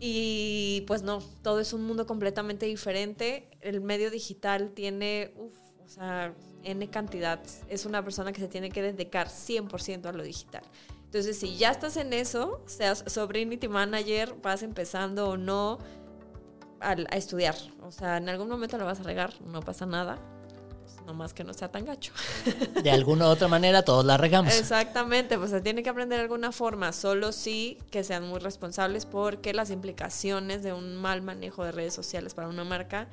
Y 0.00 0.84
pues 0.86 1.02
no, 1.02 1.20
todo 1.42 1.60
es 1.60 1.72
un 1.72 1.84
mundo 1.84 2.06
completamente 2.06 2.66
diferente. 2.66 3.48
El 3.60 3.80
medio 3.80 4.10
digital 4.10 4.72
tiene, 4.74 5.32
uff, 5.36 5.56
o 5.84 5.88
sea, 5.88 6.34
N 6.62 6.88
cantidad. 6.90 7.40
Es 7.68 7.86
una 7.86 8.02
persona 8.02 8.32
que 8.32 8.40
se 8.40 8.48
tiene 8.48 8.70
que 8.70 8.82
dedicar 8.82 9.28
100% 9.28 10.06
a 10.06 10.12
lo 10.12 10.22
digital. 10.22 10.62
Entonces, 11.04 11.38
si 11.38 11.56
ya 11.56 11.70
estás 11.70 11.96
en 11.96 12.12
eso, 12.12 12.60
seas 12.66 13.04
Sobrinity 13.06 13.68
Manager, 13.68 14.34
vas 14.42 14.62
empezando 14.62 15.28
o 15.28 15.36
no 15.36 15.78
a, 16.80 16.92
estudiar. 17.16 17.54
O 17.82 17.92
sea, 17.92 18.16
en 18.16 18.28
algún 18.28 18.48
momento 18.48 18.78
lo 18.78 18.84
vas 18.84 19.00
a 19.00 19.04
regar, 19.04 19.32
no 19.42 19.60
pasa 19.60 19.86
nada. 19.86 20.18
Pues, 21.04 21.06
no 21.06 21.14
más 21.14 21.34
que 21.34 21.44
no 21.44 21.52
sea 21.52 21.70
tan 21.70 21.84
gacho. 21.84 22.12
De 22.82 22.90
alguna 22.90 23.26
u 23.26 23.28
otra 23.28 23.48
manera, 23.48 23.82
todos 23.82 24.04
la 24.04 24.16
regamos. 24.16 24.54
Exactamente, 24.54 25.38
pues 25.38 25.50
se 25.50 25.60
tiene 25.60 25.82
que 25.82 25.90
aprender 25.90 26.18
de 26.18 26.22
alguna 26.22 26.50
forma, 26.50 26.92
solo 26.92 27.32
sí 27.32 27.78
que 27.90 28.04
sean 28.04 28.26
muy 28.26 28.38
responsables 28.38 29.04
porque 29.04 29.52
las 29.52 29.70
implicaciones 29.70 30.62
de 30.62 30.72
un 30.72 30.96
mal 30.96 31.22
manejo 31.22 31.64
de 31.64 31.72
redes 31.72 31.94
sociales 31.94 32.34
para 32.34 32.48
una 32.48 32.64
marca 32.64 33.08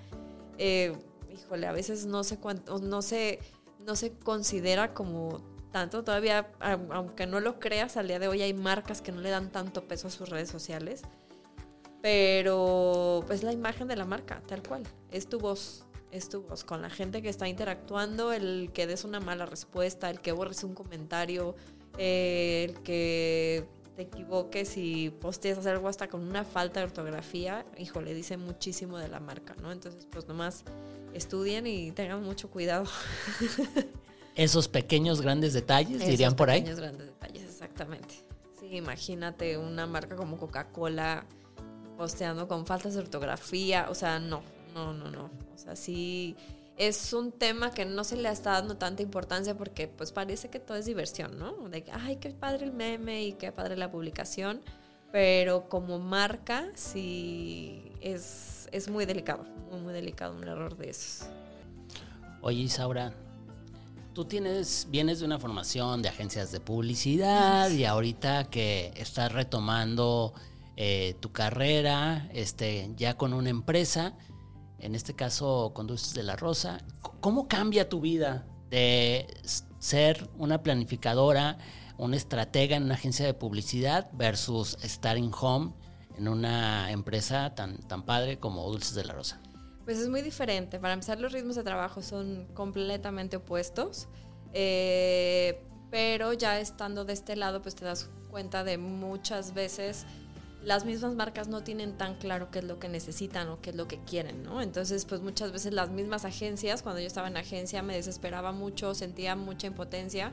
eh, 0.58 0.94
híjole, 1.34 1.66
a 1.66 1.72
veces 1.72 2.06
no 2.06 2.24
se, 2.24 2.38
cuánto, 2.38 2.78
no 2.78 3.02
se, 3.02 3.40
no 3.86 3.96
se 3.96 4.14
considera 4.14 4.94
como 4.94 5.42
tanto. 5.72 6.04
Todavía, 6.04 6.52
aunque 6.92 7.26
no 7.26 7.40
lo 7.40 7.60
creas, 7.60 7.98
al 7.98 8.08
día 8.08 8.20
de 8.20 8.28
hoy 8.28 8.44
hay 8.44 8.54
marcas 8.54 9.02
que 9.02 9.12
no 9.12 9.22
le 9.22 9.32
dan 9.32 9.52
tanto 9.52 9.86
peso 9.86 10.08
a 10.08 10.12
sus 10.12 10.30
redes 10.30 10.50
sociales. 10.50 11.02
Pero 12.02 13.24
pues 13.28 13.44
la 13.44 13.54
imagen 13.54 13.88
de 13.88 13.96
la 13.96 14.06
marca, 14.06 14.42
tal 14.48 14.62
cual. 14.62 14.84
Es 15.12 15.28
tu 15.28 15.40
voz, 15.40 15.86
es 16.12 16.30
tu 16.30 16.42
voz. 16.44 16.64
Con 16.64 16.82
la 16.82 16.90
gente 16.90 17.22
que 17.22 17.30
está 17.30 17.48
interactuando, 17.48 18.34
el 18.34 18.72
que 18.74 18.88
des 18.88 19.04
una 19.04 19.20
mala 19.20 19.46
respuesta, 19.46 20.10
el 20.10 20.20
que 20.20 20.32
borres 20.32 20.64
un 20.64 20.74
comentario, 20.74 21.56
eh, 21.98 22.68
el 22.70 22.82
que 22.84 23.66
te 23.96 24.04
equivoques 24.04 24.78
y 24.78 25.10
postees 25.10 25.66
algo 25.66 25.88
hasta 25.88 26.08
con 26.08 26.22
una 26.22 26.44
falta 26.44 26.80
de 26.80 26.86
ortografía, 26.86 27.66
híjole, 27.78 28.14
dice 28.14 28.38
muchísimo 28.38 28.98
de 28.98 29.08
la 29.08 29.20
marca, 29.20 29.56
¿no? 29.62 29.72
Entonces, 29.72 30.08
pues 30.10 30.28
nomás 30.28 30.64
estudien 31.14 31.68
y 31.68 31.92
tengan 31.92 32.24
mucho 32.24 32.50
cuidado. 32.50 32.86
Esos 34.36 34.70
pequeños 34.70 35.22
grandes 35.22 35.54
detalles, 35.54 35.98
Esos 35.98 36.08
dirían 36.08 36.36
por 36.36 36.50
ahí. 36.50 36.62
Pequeños 36.62 36.80
grandes 36.80 37.08
detalles, 37.08 37.44
exactamente. 37.44 38.16
Sí, 38.60 38.78
imagínate 38.78 39.58
una 39.58 39.86
marca 39.88 40.16
como 40.16 40.38
Coca-Cola 40.38 41.26
posteando 41.98 42.48
con 42.48 42.66
faltas 42.66 42.94
de 42.94 43.02
ortografía, 43.02 43.88
o 43.90 43.96
sea, 43.96 44.20
no, 44.20 44.42
no, 44.74 44.94
no, 44.94 45.12
no. 45.12 45.30
Sea, 45.64 45.76
sí 45.76 46.36
es 46.78 47.14
un 47.14 47.32
tema 47.32 47.72
que 47.72 47.86
no 47.86 48.04
se 48.04 48.16
le 48.16 48.30
está 48.30 48.52
dando 48.52 48.78
tanta 48.78 49.04
importancia 49.04 49.56
porque 49.56 49.88
pues 49.88 50.12
parece 50.12 50.50
que 50.50 50.60
todo 50.60 50.78
es 50.78 50.86
diversión, 50.86 51.38
¿no? 51.38 51.70
De 51.70 51.84
que, 51.84 51.92
ay, 51.92 52.16
qué 52.18 52.32
padre 52.32 52.66
el 52.66 52.74
meme 52.74 53.24
y 53.24 53.34
qué 53.34 53.52
padre 53.52 53.78
la 53.78 53.92
publicación, 53.92 54.62
pero 55.12 55.70
como 55.70 56.00
marca 56.00 56.72
sí 56.76 57.92
es 58.02 58.62
es 58.72 58.90
muy 58.90 59.06
delicado, 59.06 59.46
muy, 59.70 59.82
muy 59.82 59.94
delicado 59.94 60.36
un 60.36 60.48
error 60.48 60.78
de 60.78 60.90
esos. 60.90 61.28
Oye, 62.42 62.62
Isaura, 62.62 63.14
tú 64.14 64.26
tienes, 64.26 64.88
vienes 64.90 65.20
de 65.20 65.26
una 65.26 65.40
formación 65.40 66.02
de 66.02 66.10
agencias 66.10 66.52
de 66.52 66.60
publicidad 66.60 67.70
y 67.70 67.86
ahorita 67.86 68.50
que 68.50 68.92
estás 68.96 69.32
retomando 69.32 70.34
eh, 70.78 71.16
tu 71.20 71.32
carrera, 71.32 72.30
este, 72.34 72.90
ya 72.96 73.16
con 73.16 73.34
una 73.34 73.50
empresa, 73.50 74.14
en 74.82 74.96
este 74.96 75.14
caso 75.14 75.72
Conduces 75.74 76.14
de 76.14 76.24
la 76.24 76.36
Rosa, 76.36 76.80
¿cómo 77.20 77.48
cambia 77.48 77.88
tu 77.88 78.02
vida 78.02 78.46
de 78.70 79.28
ser 79.80 80.30
una 80.38 80.64
planificadora, 80.64 81.58
una 81.98 82.18
estratega 82.18 82.76
en 82.76 82.84
una 82.84 82.96
agencia 82.96 83.26
de 83.26 83.34
publicidad 83.34 84.10
versus 84.14 84.78
estar 84.84 85.18
in 85.18 85.32
home 85.40 85.74
en 86.18 86.28
una 86.28 86.92
empresa 86.92 87.54
tan, 87.56 87.78
tan 87.88 88.04
padre 88.04 88.40
como 88.40 88.70
Dulces 88.70 88.96
de 88.96 89.06
la 89.06 89.14
Rosa? 89.14 89.40
Pues 89.86 89.98
es 89.98 90.10
muy 90.10 90.22
diferente. 90.22 90.80
Para 90.80 90.94
empezar, 90.94 91.20
los 91.20 91.32
ritmos 91.32 91.56
de 91.56 91.64
trabajo 91.64 92.02
son 92.02 92.48
completamente 92.54 93.38
opuestos. 93.38 94.08
Eh, 94.54 95.64
pero 95.90 96.34
ya 96.34 96.60
estando 96.60 97.06
de 97.06 97.14
este 97.14 97.36
lado, 97.36 97.62
pues 97.62 97.76
te 97.76 97.86
das 97.86 98.10
cuenta 98.30 98.64
de 98.64 98.78
muchas 98.78 99.54
veces 99.54 100.06
las 100.64 100.86
mismas 100.86 101.16
marcas 101.16 101.48
no 101.48 101.64
tienen 101.64 101.98
tan 101.98 102.16
claro 102.16 102.52
qué 102.52 102.60
es 102.60 102.66
lo 102.66 102.80
que 102.80 102.88
necesitan 102.88 103.50
o 103.50 103.62
qué 103.62 103.72
es 103.72 103.76
lo 103.76 103.88
que 103.88 104.00
quieren, 104.00 104.44
¿no? 104.44 104.62
Entonces, 104.62 105.06
pues 105.06 105.22
muchas 105.22 105.52
veces 105.52 105.74
las 105.74 105.90
mismas 105.90 106.24
agencias, 106.26 106.84
cuando 106.84 107.02
yo 107.02 107.08
estaba 107.08 107.28
en 107.28 107.38
agencia, 107.38 107.82
me 107.82 107.96
desesperaba 107.96 108.52
mucho, 108.52 108.94
sentía 108.94 109.36
mucha 109.36 109.68
impotencia 109.68 110.32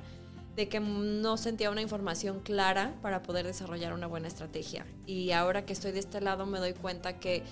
de 0.54 0.68
que 0.68 0.80
no 0.80 1.36
sentía 1.36 1.70
una 1.70 1.82
información 1.82 2.40
clara 2.40 2.96
para 3.00 3.22
poder 3.22 3.46
desarrollar 3.46 3.92
una 3.92 4.06
buena 4.06 4.28
estrategia. 4.28 4.86
Y 5.06 5.30
ahora 5.30 5.64
que 5.64 5.72
estoy 5.72 5.92
de 5.92 6.00
este 6.00 6.20
lado 6.20 6.46
me 6.46 6.58
doy 6.58 6.72
cuenta 6.72 7.20
que 7.20 7.44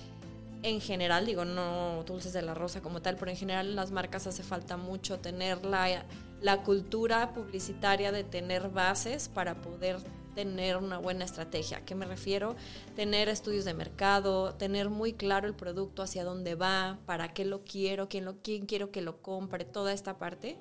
en 0.62 0.80
general, 0.80 1.24
digo, 1.24 1.44
no 1.44 2.02
dulces 2.04 2.32
de 2.32 2.42
la 2.42 2.52
rosa 2.52 2.82
como 2.82 3.00
tal, 3.00 3.16
pero 3.16 3.30
en 3.30 3.36
general 3.36 3.68
en 3.68 3.76
las 3.76 3.92
marcas 3.92 4.26
hace 4.26 4.42
falta 4.42 4.76
mucho 4.76 5.20
tener 5.20 5.64
la, 5.64 6.04
la 6.40 6.62
cultura 6.62 7.32
publicitaria 7.32 8.10
de 8.10 8.24
tener 8.24 8.70
bases 8.70 9.28
para 9.28 9.54
poder 9.62 9.98
tener 10.36 10.76
una 10.76 10.98
buena 10.98 11.24
estrategia. 11.24 11.78
¿A 11.78 11.84
qué 11.86 11.94
me 11.94 12.04
refiero? 12.04 12.54
Tener 12.94 13.30
estudios 13.30 13.64
de 13.64 13.72
mercado, 13.72 14.54
tener 14.54 14.90
muy 14.90 15.14
claro 15.14 15.48
el 15.48 15.54
producto, 15.54 16.02
hacia 16.02 16.24
dónde 16.24 16.54
va, 16.54 16.98
para 17.06 17.32
qué 17.32 17.46
lo 17.46 17.64
quiero, 17.64 18.08
quién, 18.08 18.26
lo, 18.26 18.36
quién 18.42 18.66
quiero 18.66 18.90
que 18.92 19.00
lo 19.00 19.22
compre, 19.22 19.64
toda 19.64 19.94
esta 19.94 20.18
parte 20.18 20.58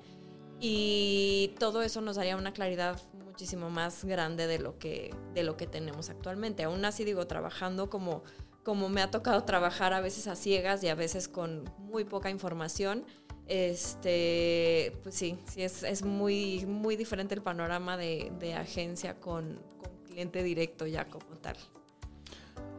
y 0.58 1.54
todo 1.60 1.82
eso 1.82 2.00
nos 2.00 2.16
daría 2.16 2.38
una 2.38 2.54
claridad 2.54 2.98
muchísimo 3.12 3.68
más 3.68 4.06
grande 4.06 4.46
de 4.46 4.58
lo 4.58 4.78
que, 4.78 5.14
de 5.34 5.42
lo 5.42 5.58
que 5.58 5.66
tenemos 5.66 6.08
actualmente. 6.08 6.64
Aún 6.64 6.82
así 6.86 7.04
digo, 7.04 7.26
trabajando 7.26 7.90
como, 7.90 8.22
como 8.64 8.88
me 8.88 9.02
ha 9.02 9.10
tocado 9.10 9.44
trabajar 9.44 9.92
a 9.92 10.00
veces 10.00 10.26
a 10.26 10.36
ciegas 10.36 10.82
y 10.82 10.88
a 10.88 10.94
veces 10.94 11.28
con 11.28 11.70
muy 11.78 12.04
poca 12.04 12.30
información, 12.30 13.04
este, 13.46 14.96
pues 15.02 15.14
sí, 15.14 15.38
sí 15.46 15.62
es, 15.62 15.82
es 15.82 16.02
muy, 16.02 16.66
muy 16.66 16.96
diferente 16.96 17.34
el 17.34 17.42
panorama 17.42 17.96
de, 17.96 18.32
de 18.38 18.54
agencia 18.54 19.20
con, 19.20 19.60
con 19.78 19.90
cliente 20.04 20.42
directo 20.42 20.86
ya 20.86 21.06
como 21.06 21.36
tal. 21.40 21.56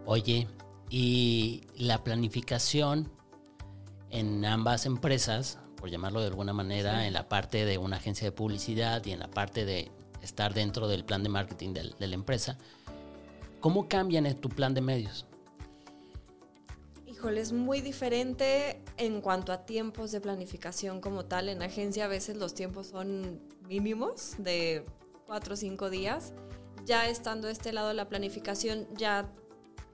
Oye, 0.06 0.47
y 0.89 1.63
la 1.75 2.03
planificación 2.03 3.12
en 4.10 4.45
ambas 4.45 4.86
empresas 4.86 5.60
por 5.77 5.89
llamarlo 5.89 6.19
de 6.19 6.27
alguna 6.27 6.53
manera, 6.53 7.08
en 7.08 7.13
la 7.13 7.30
parte 7.30 7.63
de 7.63 7.77
una 7.77 7.97
agencia 7.97 8.25
de 8.25 8.32
publicidad 8.32 9.06
y 9.06 9.12
en 9.12 9.19
la 9.19 9.30
parte 9.30 9.63
de 9.63 9.91
estar 10.21 10.53
dentro 10.53 10.88
del 10.88 11.06
plan 11.06 11.23
de 11.23 11.30
marketing 11.30 11.73
de, 11.73 11.93
de 11.97 12.08
la 12.08 12.15
empresa. 12.15 12.58
¿Cómo 13.62 13.88
cambian 13.88 14.25
en 14.25 14.36
tu 14.36 14.49
plan 14.49 14.73
de 14.73 14.82
medios? 14.82 15.25
Híjole, 17.17 17.41
es 17.41 17.51
muy 17.51 17.82
diferente 17.82 18.80
en 18.95 19.21
cuanto 19.21 19.51
a 19.51 19.65
tiempos 19.65 20.12
de 20.12 20.21
planificación 20.21 21.01
como 21.01 21.25
tal. 21.25 21.49
En 21.49 21.63
agencia 21.63 22.06
a 22.06 22.08
veces 22.08 22.38
los 22.38 22.53
tiempos 22.53 22.86
son 22.86 23.41
mínimos 23.67 24.36
de 24.38 24.86
cuatro 25.25 25.56
o 25.56 25.58
cinco 25.58 25.89
días. 25.89 26.36
Ya 26.86 27.10
estando 27.10 27.47
de 27.47 27.53
este 27.53 27.73
lado 27.73 27.91
la 27.93 28.08
planificación, 28.08 28.88
ya 28.95 29.34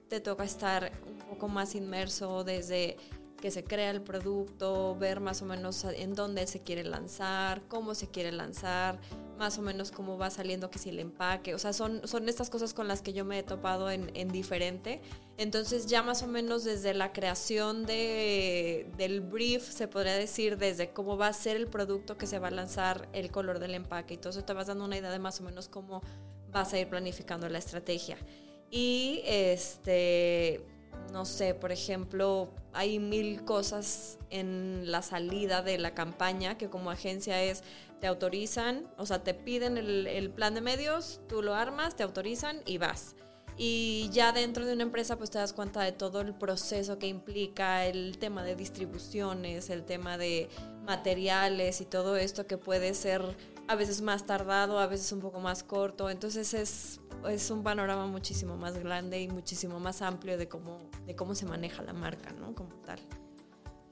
te 0.09 0.19
toca 0.19 0.43
estar 0.43 0.91
un 1.07 1.17
poco 1.19 1.47
más 1.47 1.75
inmerso 1.75 2.43
desde 2.43 2.97
que 3.43 3.51
se 3.51 3.65
crea 3.65 3.89
el 3.89 4.01
producto, 4.01 4.95
ver 4.95 5.19
más 5.19 5.41
o 5.41 5.45
menos 5.45 5.83
en 5.83 6.15
dónde 6.15 6.47
se 6.47 6.61
quiere 6.61 6.85
lanzar, 6.85 7.61
cómo 7.67 7.93
se 7.93 8.07
quiere 8.07 8.31
lanzar, 8.31 8.97
más 9.37 9.57
o 9.57 9.61
menos 9.61 9.91
cómo 9.91 10.17
va 10.17 10.29
saliendo 10.29 10.71
que 10.71 10.79
si 10.79 10.91
el 10.91 10.99
empaque, 10.99 11.53
o 11.53 11.59
sea, 11.59 11.73
son, 11.73 12.07
son 12.07 12.29
estas 12.29 12.49
cosas 12.49 12.73
con 12.73 12.87
las 12.87 13.01
que 13.01 13.11
yo 13.11 13.25
me 13.25 13.39
he 13.39 13.43
topado 13.43 13.91
en, 13.91 14.09
en 14.13 14.29
diferente. 14.29 15.01
Entonces 15.35 15.87
ya 15.87 16.01
más 16.03 16.23
o 16.23 16.27
menos 16.27 16.63
desde 16.63 16.93
la 16.93 17.11
creación 17.11 17.85
de, 17.85 18.89
del 18.95 19.19
brief, 19.19 19.69
se 19.69 19.89
podría 19.89 20.15
decir, 20.15 20.57
desde 20.57 20.91
cómo 20.91 21.17
va 21.17 21.27
a 21.27 21.33
ser 21.33 21.57
el 21.57 21.67
producto 21.67 22.17
que 22.17 22.27
se 22.27 22.39
va 22.39 22.47
a 22.47 22.51
lanzar, 22.51 23.09
el 23.11 23.29
color 23.29 23.59
del 23.59 23.75
empaque 23.75 24.13
y 24.13 24.17
todo 24.17 24.29
eso 24.29 24.45
te 24.45 24.53
vas 24.53 24.67
dando 24.67 24.85
una 24.85 24.97
idea 24.97 25.11
de 25.11 25.19
más 25.19 25.41
o 25.41 25.43
menos 25.43 25.67
cómo 25.67 26.01
vas 26.53 26.71
a 26.71 26.79
ir 26.79 26.87
planificando 26.87 27.49
la 27.49 27.57
estrategia. 27.57 28.17
Y 28.71 29.21
este, 29.25 30.65
no 31.11 31.25
sé, 31.25 31.53
por 31.53 31.71
ejemplo, 31.71 32.49
hay 32.73 32.99
mil 32.99 33.43
cosas 33.45 34.17
en 34.29 34.91
la 34.91 35.01
salida 35.01 35.61
de 35.61 35.77
la 35.77 35.93
campaña 35.93 36.57
que 36.57 36.69
como 36.69 36.91
agencia 36.91 37.41
es, 37.43 37.63
te 37.99 38.07
autorizan, 38.07 38.85
o 38.97 39.05
sea, 39.05 39.23
te 39.23 39.33
piden 39.33 39.77
el, 39.77 40.29
plan 40.31 40.53
de 40.53 40.61
medios, 40.61 41.21
tú 41.27 41.41
lo 41.41 41.55
armas, 41.55 41.95
te 41.95 42.03
autorizan 42.03 42.61
y 42.65 42.77
vas. 42.77 43.15
Y 43.55 44.09
ya 44.11 44.31
dentro 44.31 44.65
de 44.65 44.73
una 44.73 44.83
empresa 44.83 45.15
pues 45.17 45.29
te 45.29 45.37
das 45.37 45.53
cuenta 45.53 45.81
de 45.81 45.91
todo 45.91 46.21
el 46.21 46.33
proceso 46.33 46.97
que 46.97 47.07
implica 47.07 47.85
el 47.85 48.17
tema 48.17 48.43
de 48.43 48.55
distribuciones, 48.55 49.69
el 49.69 49.85
tema 49.85 50.17
de 50.17 50.49
materiales 50.85 51.79
y 51.79 51.85
todo 51.85 52.17
esto 52.17 52.47
que 52.47 52.57
puede 52.57 52.95
ser 52.95 53.21
a 53.67 53.75
veces 53.75 54.01
más 54.01 54.25
tardado, 54.25 54.79
a 54.79 54.87
veces 54.87 55.11
un 55.11 55.21
poco 55.21 55.39
más 55.39 55.63
corto. 55.63 56.09
Entonces 56.09 56.53
es, 56.53 56.99
es 57.27 57.49
un 57.49 57.63
panorama 57.63 58.07
muchísimo 58.07 58.57
más 58.57 58.77
grande 58.77 59.21
y 59.21 59.27
muchísimo 59.27 59.79
más 59.79 60.01
amplio 60.01 60.37
de 60.37 60.47
cómo, 60.47 60.79
de 61.05 61.15
cómo 61.15 61.35
se 61.35 61.45
maneja 61.45 61.81
la 61.83 61.93
marca, 61.93 62.31
¿no? 62.33 62.53
Como 62.53 62.73
tal. 62.85 62.99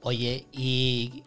Oye, 0.02 0.48
y 0.52 1.24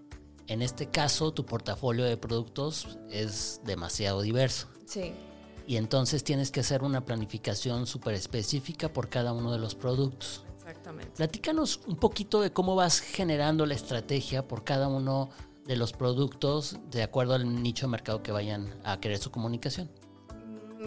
en 0.48 0.62
este 0.62 0.90
caso 0.90 1.34
tu 1.34 1.46
portafolio 1.46 2.06
de 2.06 2.18
productos 2.18 2.98
es 3.10 3.62
demasiado 3.64 4.22
diverso. 4.22 4.68
Sí. 4.86 5.14
Y 5.68 5.78
entonces 5.78 6.24
tienes 6.24 6.52
que 6.52 6.60
hacer 6.60 6.84
una 6.84 7.06
planificación 7.06 7.88
súper 7.88 8.14
específica 8.14 8.92
por 8.92 9.10
cada 9.10 9.34
uno 9.34 9.52
de 9.52 9.58
los 9.58 9.74
productos. 9.76 10.46
Exactamente. 10.58 11.12
Platícanos 11.16 11.82
un 11.88 11.96
poquito 11.96 12.42
de 12.42 12.52
cómo 12.52 12.76
vas 12.76 13.00
generando 13.00 13.66
la 13.66 13.74
estrategia 13.74 14.48
por 14.48 14.64
cada 14.64 14.88
uno 14.88 15.30
de 15.66 15.76
los 15.76 15.94
productos 15.94 16.78
de 16.92 17.04
acuerdo 17.04 17.34
al 17.34 17.64
nicho 17.64 17.88
de 17.88 17.92
mercado 17.92 18.22
que 18.22 18.32
vayan 18.32 18.74
a 18.84 19.00
querer 19.00 19.18
su 19.18 19.32
comunicación? 19.32 19.90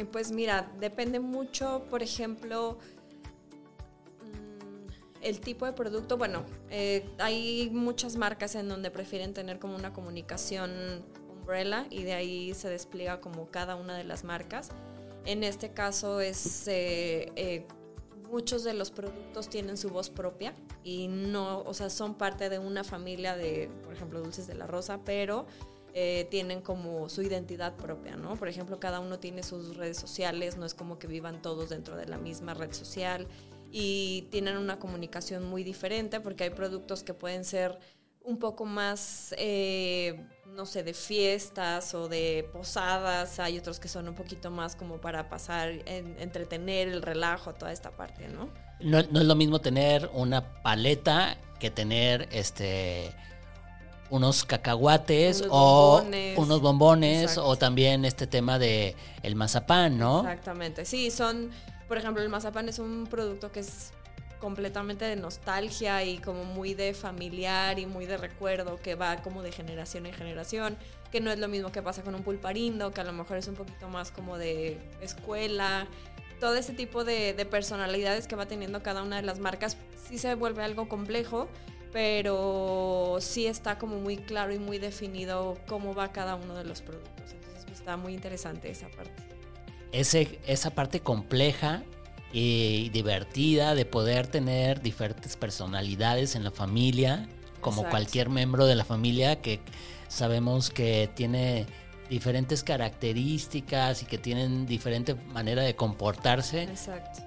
Pues 0.05 0.31
mira, 0.31 0.71
depende 0.81 1.21
mucho, 1.21 1.85
por 1.91 2.03
ejemplo, 2.03 2.79
mm, 4.23 5.23
el 5.23 5.41
tipo 5.41 5.67
de 5.67 5.73
producto. 5.73 6.17
Bueno, 6.17 6.45
eh, 6.71 7.09
hay 7.19 7.71
muchas 7.73 8.17
marcas 8.17 8.55
en 8.55 8.69
donde 8.69 8.91
prefieren 8.91 9.35
tener 9.35 9.59
como 9.59 9.77
una 9.77 9.93
comunicación 9.93 10.71
umbrella 11.29 11.87
y 11.91 12.03
de 12.03 12.15
ahí 12.15 12.55
se 12.55 12.69
despliega 12.69 13.21
como 13.21 13.51
cada 13.51 13.77
una 13.77 13.97
de 13.97 14.05
las 14.05 14.25
marcas. 14.25 14.71
En 15.25 15.45
este 15.45 15.73
caso 15.73 16.21
es 16.21 16.69
eh, 16.69 17.33
eh, 17.37 17.67
muchos 18.31 18.65
de 18.65 18.75
los 18.75 18.91
productos 18.91 19.49
tienen 19.49 19.77
su 19.77 19.91
voz 19.91 20.11
propia 20.11 20.55
y 20.85 21.09
no, 21.09 21.61
o 21.61 21.75
sea, 21.75 21.91
son 21.91 22.15
parte 22.15 22.49
de 22.49 22.59
una 22.59 22.85
familia 22.85 23.37
de, 23.37 23.71
por 23.85 23.93
ejemplo, 23.93 24.21
Dulces 24.21 24.47
de 24.47 24.55
la 24.55 24.67
Rosa, 24.67 25.01
pero 25.05 25.47
eh, 26.01 26.29
tienen 26.31 26.61
como 26.61 27.09
su 27.09 27.23
identidad 27.23 27.75
propia, 27.75 28.15
¿no? 28.15 28.37
Por 28.37 28.47
ejemplo, 28.47 28.79
cada 28.79 29.01
uno 29.01 29.19
tiene 29.19 29.43
sus 29.43 29.77
redes 29.77 29.97
sociales, 29.97 30.57
no 30.57 30.65
es 30.65 30.73
como 30.73 31.01
que 31.01 31.09
vivan 31.09 31.43
todos 31.43 31.71
dentro 31.71 31.97
de 31.97 32.07
la 32.07 32.19
misma 32.19 32.55
red 32.55 32.73
social 32.73 33.27
y 33.73 34.29
tienen 34.31 34.59
una 34.59 34.79
comunicación 34.79 35.43
muy 35.51 35.65
diferente 35.65 36.21
porque 36.21 36.45
hay 36.45 36.51
productos 36.51 37.03
que 37.03 37.15
pueden 37.15 37.45
ser 37.45 37.81
un 38.23 38.39
poco 38.39 38.65
más, 38.65 39.35
eh, 39.39 40.25
no 40.47 40.67
sé, 40.67 40.85
de 40.85 40.95
fiestas 40.95 41.93
o 41.95 42.09
de 42.09 42.49
posadas. 42.53 43.41
Hay 43.41 43.59
otros 43.59 43.81
que 43.81 43.89
son 43.89 44.07
un 44.07 44.15
poquito 44.15 44.53
más 44.53 44.77
como 44.77 45.01
para 45.01 45.29
pasar, 45.29 45.71
entretener, 45.87 46.87
el 46.87 47.03
relajo, 47.03 47.55
toda 47.55 47.73
esta 47.73 47.91
parte, 47.91 48.29
¿no? 48.29 48.51
¿no? 48.79 48.99
es 49.01 49.11
lo 49.11 49.35
mismo 49.35 49.61
tener 49.61 50.09
una 50.15 50.63
paleta 50.63 51.37
que 51.59 51.73
tener 51.73 52.29
este 52.31 53.13
unos 54.11 54.45
cacahuates 54.45 55.45
o 55.51 56.03
unos 56.37 56.61
bombones 56.61 57.37
o 57.39 57.57
también 57.57 58.05
este 58.05 58.27
tema 58.27 58.59
de 58.59 58.97
el 59.23 59.35
mazapán, 59.35 59.99
¿no? 59.99 60.21
Exactamente. 60.21 60.85
Sí, 60.85 61.11
son, 61.11 61.51
por 61.87 61.99
ejemplo, 61.99 62.23
el 62.23 62.29
mazapán 62.29 62.69
es 62.69 62.79
un 62.79 63.07
producto 63.07 63.53
que 63.53 63.61
es 63.61 63.93
completamente 64.41 65.05
de 65.05 65.17
nostalgia 65.17 66.05
y 66.05 66.19
como 66.19 66.45
muy 66.45 66.75
de 66.75 66.95
familiar 66.95 67.79
y 67.79 67.87
muy 67.87 68.07
de 68.07 68.17
recuerdo 68.17 68.79
que 68.81 68.95
va 68.95 69.17
como 69.23 69.43
de 69.43 69.53
generación 69.53 70.07
en 70.07 70.13
generación, 70.13 70.77
que 71.11 71.21
no 71.21 71.31
es 71.31 71.39
lo 71.39 71.49
mismo 71.49 71.73
que 71.73 71.83
pasa 71.83 72.03
con 72.03 72.15
un 72.15 72.23
pulparindo, 72.23 72.93
que 72.93 73.01
a 73.01 73.05
lo 73.05 73.13
mejor 73.13 73.39
es 73.39 73.49
un 73.49 73.55
poquito 73.55 73.89
más 73.89 74.11
como 74.11 74.39
de 74.39 74.79
escuela. 75.01 75.87
Todo 76.41 76.55
ese 76.55 76.73
tipo 76.73 77.05
de, 77.05 77.35
personalidades 77.51 78.29
que 78.29 78.37
va 78.37 78.47
teniendo 78.47 78.83
cada 78.83 79.03
una 79.03 79.17
de 79.17 79.23
las 79.23 79.41
marcas 79.41 79.77
sí 80.09 80.19
se 80.19 80.35
vuelve 80.35 80.63
algo 80.63 80.89
complejo, 80.89 81.49
pero 81.93 83.19
sí 83.21 83.47
está 83.47 83.79
como 83.79 83.99
muy 83.99 84.17
claro 84.17 84.53
y 84.53 84.59
muy 84.59 84.79
definido 84.79 85.57
cómo 85.67 85.95
va 85.95 86.13
cada 86.13 86.35
uno 86.35 86.55
de 86.55 86.65
los 86.65 86.83
productos. 86.83 87.33
Entonces 87.33 87.65
pues, 87.65 87.79
está 87.79 87.97
muy 87.97 88.15
interesante 88.15 88.71
esa 88.71 88.89
parte. 88.89 89.23
Ese, 89.93 90.39
esa 90.47 90.71
parte 90.71 91.01
compleja 91.01 91.83
y 92.33 92.91
divertida 92.91 93.75
de 93.75 93.87
poder 93.87 94.27
tener 94.27 94.83
diferentes 94.83 95.37
personalidades 95.37 96.35
en 96.35 96.45
la 96.45 96.51
familia, 96.51 97.27
como 97.61 97.89
cualquier 97.89 98.29
miembro 98.29 98.67
de 98.67 98.75
la 98.75 98.85
familia 98.85 99.41
que 99.41 99.61
sabemos 100.09 100.71
que 100.71 101.11
tiene 101.15 101.67
diferentes 102.09 102.63
características 102.63 104.03
y 104.03 104.07
que 104.07 104.19
tienen 104.19 104.67
diferente 104.67 105.15
manera 105.15 105.63
de 105.63 105.75
comportarse. 105.75 106.65
Exacto. 106.65 107.23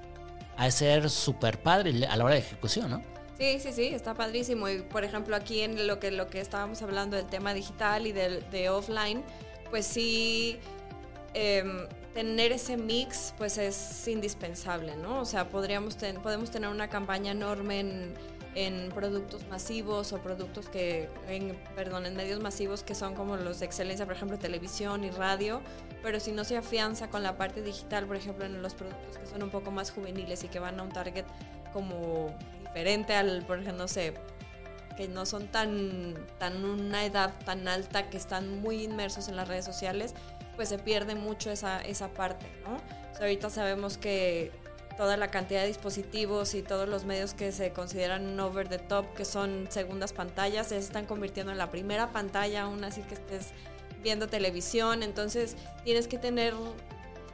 A 0.57 0.69
ser 0.69 1.09
súper 1.09 1.61
padre 1.61 2.05
a 2.05 2.15
la 2.15 2.23
hora 2.23 2.35
de 2.35 2.41
ejecución, 2.41 2.91
¿no? 2.91 3.03
Sí, 3.41 3.59
sí, 3.59 3.73
sí, 3.73 3.87
está 3.87 4.13
padrísimo. 4.13 4.69
Y 4.69 4.83
por 4.83 5.03
ejemplo, 5.03 5.35
aquí 5.35 5.61
en 5.61 5.87
lo 5.87 5.99
que, 5.99 6.11
lo 6.11 6.27
que 6.27 6.39
estábamos 6.39 6.83
hablando 6.83 7.17
del 7.17 7.25
tema 7.25 7.55
digital 7.55 8.05
y 8.05 8.11
de, 8.11 8.41
de 8.51 8.69
offline, 8.69 9.23
pues 9.71 9.87
sí. 9.87 10.59
Eh, 11.33 11.63
tener 12.13 12.51
ese 12.51 12.77
mix 12.77 13.33
pues 13.37 13.57
es 13.57 14.07
indispensable, 14.07 14.95
¿no? 14.95 15.21
O 15.21 15.25
sea, 15.25 15.49
podríamos 15.49 15.97
podemos 16.21 16.51
tener 16.51 16.69
una 16.69 16.87
campaña 16.89 17.31
enorme 17.31 18.13
en, 18.53 18.91
productos 18.93 19.47
masivos 19.47 20.13
o 20.13 20.19
productos 20.19 20.69
que, 20.69 21.09
en, 21.27 21.57
perdón, 21.73 22.05
en 22.05 22.15
medios 22.15 22.41
masivos 22.41 22.83
que 22.83 22.93
son 22.93 23.15
como 23.15 23.37
los 23.37 23.59
de 23.61 23.65
excelencia, 23.65 24.05
por 24.05 24.15
ejemplo, 24.15 24.37
televisión 24.37 25.03
y 25.03 25.09
radio, 25.09 25.61
pero 26.03 26.19
si 26.19 26.31
no 26.31 26.43
se 26.43 26.57
afianza 26.57 27.09
con 27.09 27.23
la 27.23 27.37
parte 27.37 27.63
digital, 27.63 28.05
por 28.05 28.17
ejemplo, 28.17 28.45
en 28.45 28.61
los 28.61 28.75
productos 28.75 29.17
que 29.17 29.25
son 29.25 29.41
un 29.41 29.49
poco 29.49 29.71
más 29.71 29.89
juveniles 29.89 30.43
y 30.43 30.47
que 30.49 30.59
van 30.59 30.79
a 30.79 30.83
un 30.83 30.89
target 30.89 31.25
como 31.71 32.35
diferente 32.73 33.13
al, 33.13 33.43
por 33.45 33.59
ejemplo, 33.59 33.83
no 33.83 33.87
sé, 33.87 34.13
que 34.95 35.07
no 35.07 35.25
son 35.25 35.47
tan, 35.47 36.15
tan 36.37 36.63
una 36.63 37.05
edad 37.05 37.33
tan 37.45 37.67
alta, 37.67 38.09
que 38.09 38.17
están 38.17 38.61
muy 38.61 38.83
inmersos 38.83 39.27
en 39.27 39.35
las 39.35 39.47
redes 39.47 39.65
sociales, 39.65 40.13
pues 40.55 40.69
se 40.69 40.77
pierde 40.77 41.15
mucho 41.15 41.51
esa, 41.51 41.81
esa 41.81 42.09
parte, 42.09 42.45
¿no? 42.63 42.77
ahorita 43.19 43.49
sabemos 43.49 43.97
que 43.97 44.51
toda 44.97 45.15
la 45.15 45.29
cantidad 45.29 45.61
de 45.61 45.67
dispositivos 45.67 46.53
y 46.55 46.63
todos 46.63 46.89
los 46.89 47.05
medios 47.05 47.33
que 47.33 47.51
se 47.51 47.71
consideran 47.71 48.39
over 48.39 48.67
the 48.67 48.79
top, 48.79 49.13
que 49.13 49.25
son 49.25 49.67
segundas 49.69 50.13
pantallas, 50.13 50.67
se 50.67 50.77
están 50.77 51.05
convirtiendo 51.05 51.51
en 51.51 51.57
la 51.57 51.69
primera 51.69 52.11
pantalla, 52.11 52.63
aún 52.63 52.83
así 52.83 53.01
que 53.01 53.15
estés 53.15 53.49
viendo 54.01 54.27
televisión, 54.27 55.03
entonces 55.03 55.55
tienes 55.83 56.07
que 56.07 56.17
tener 56.17 56.53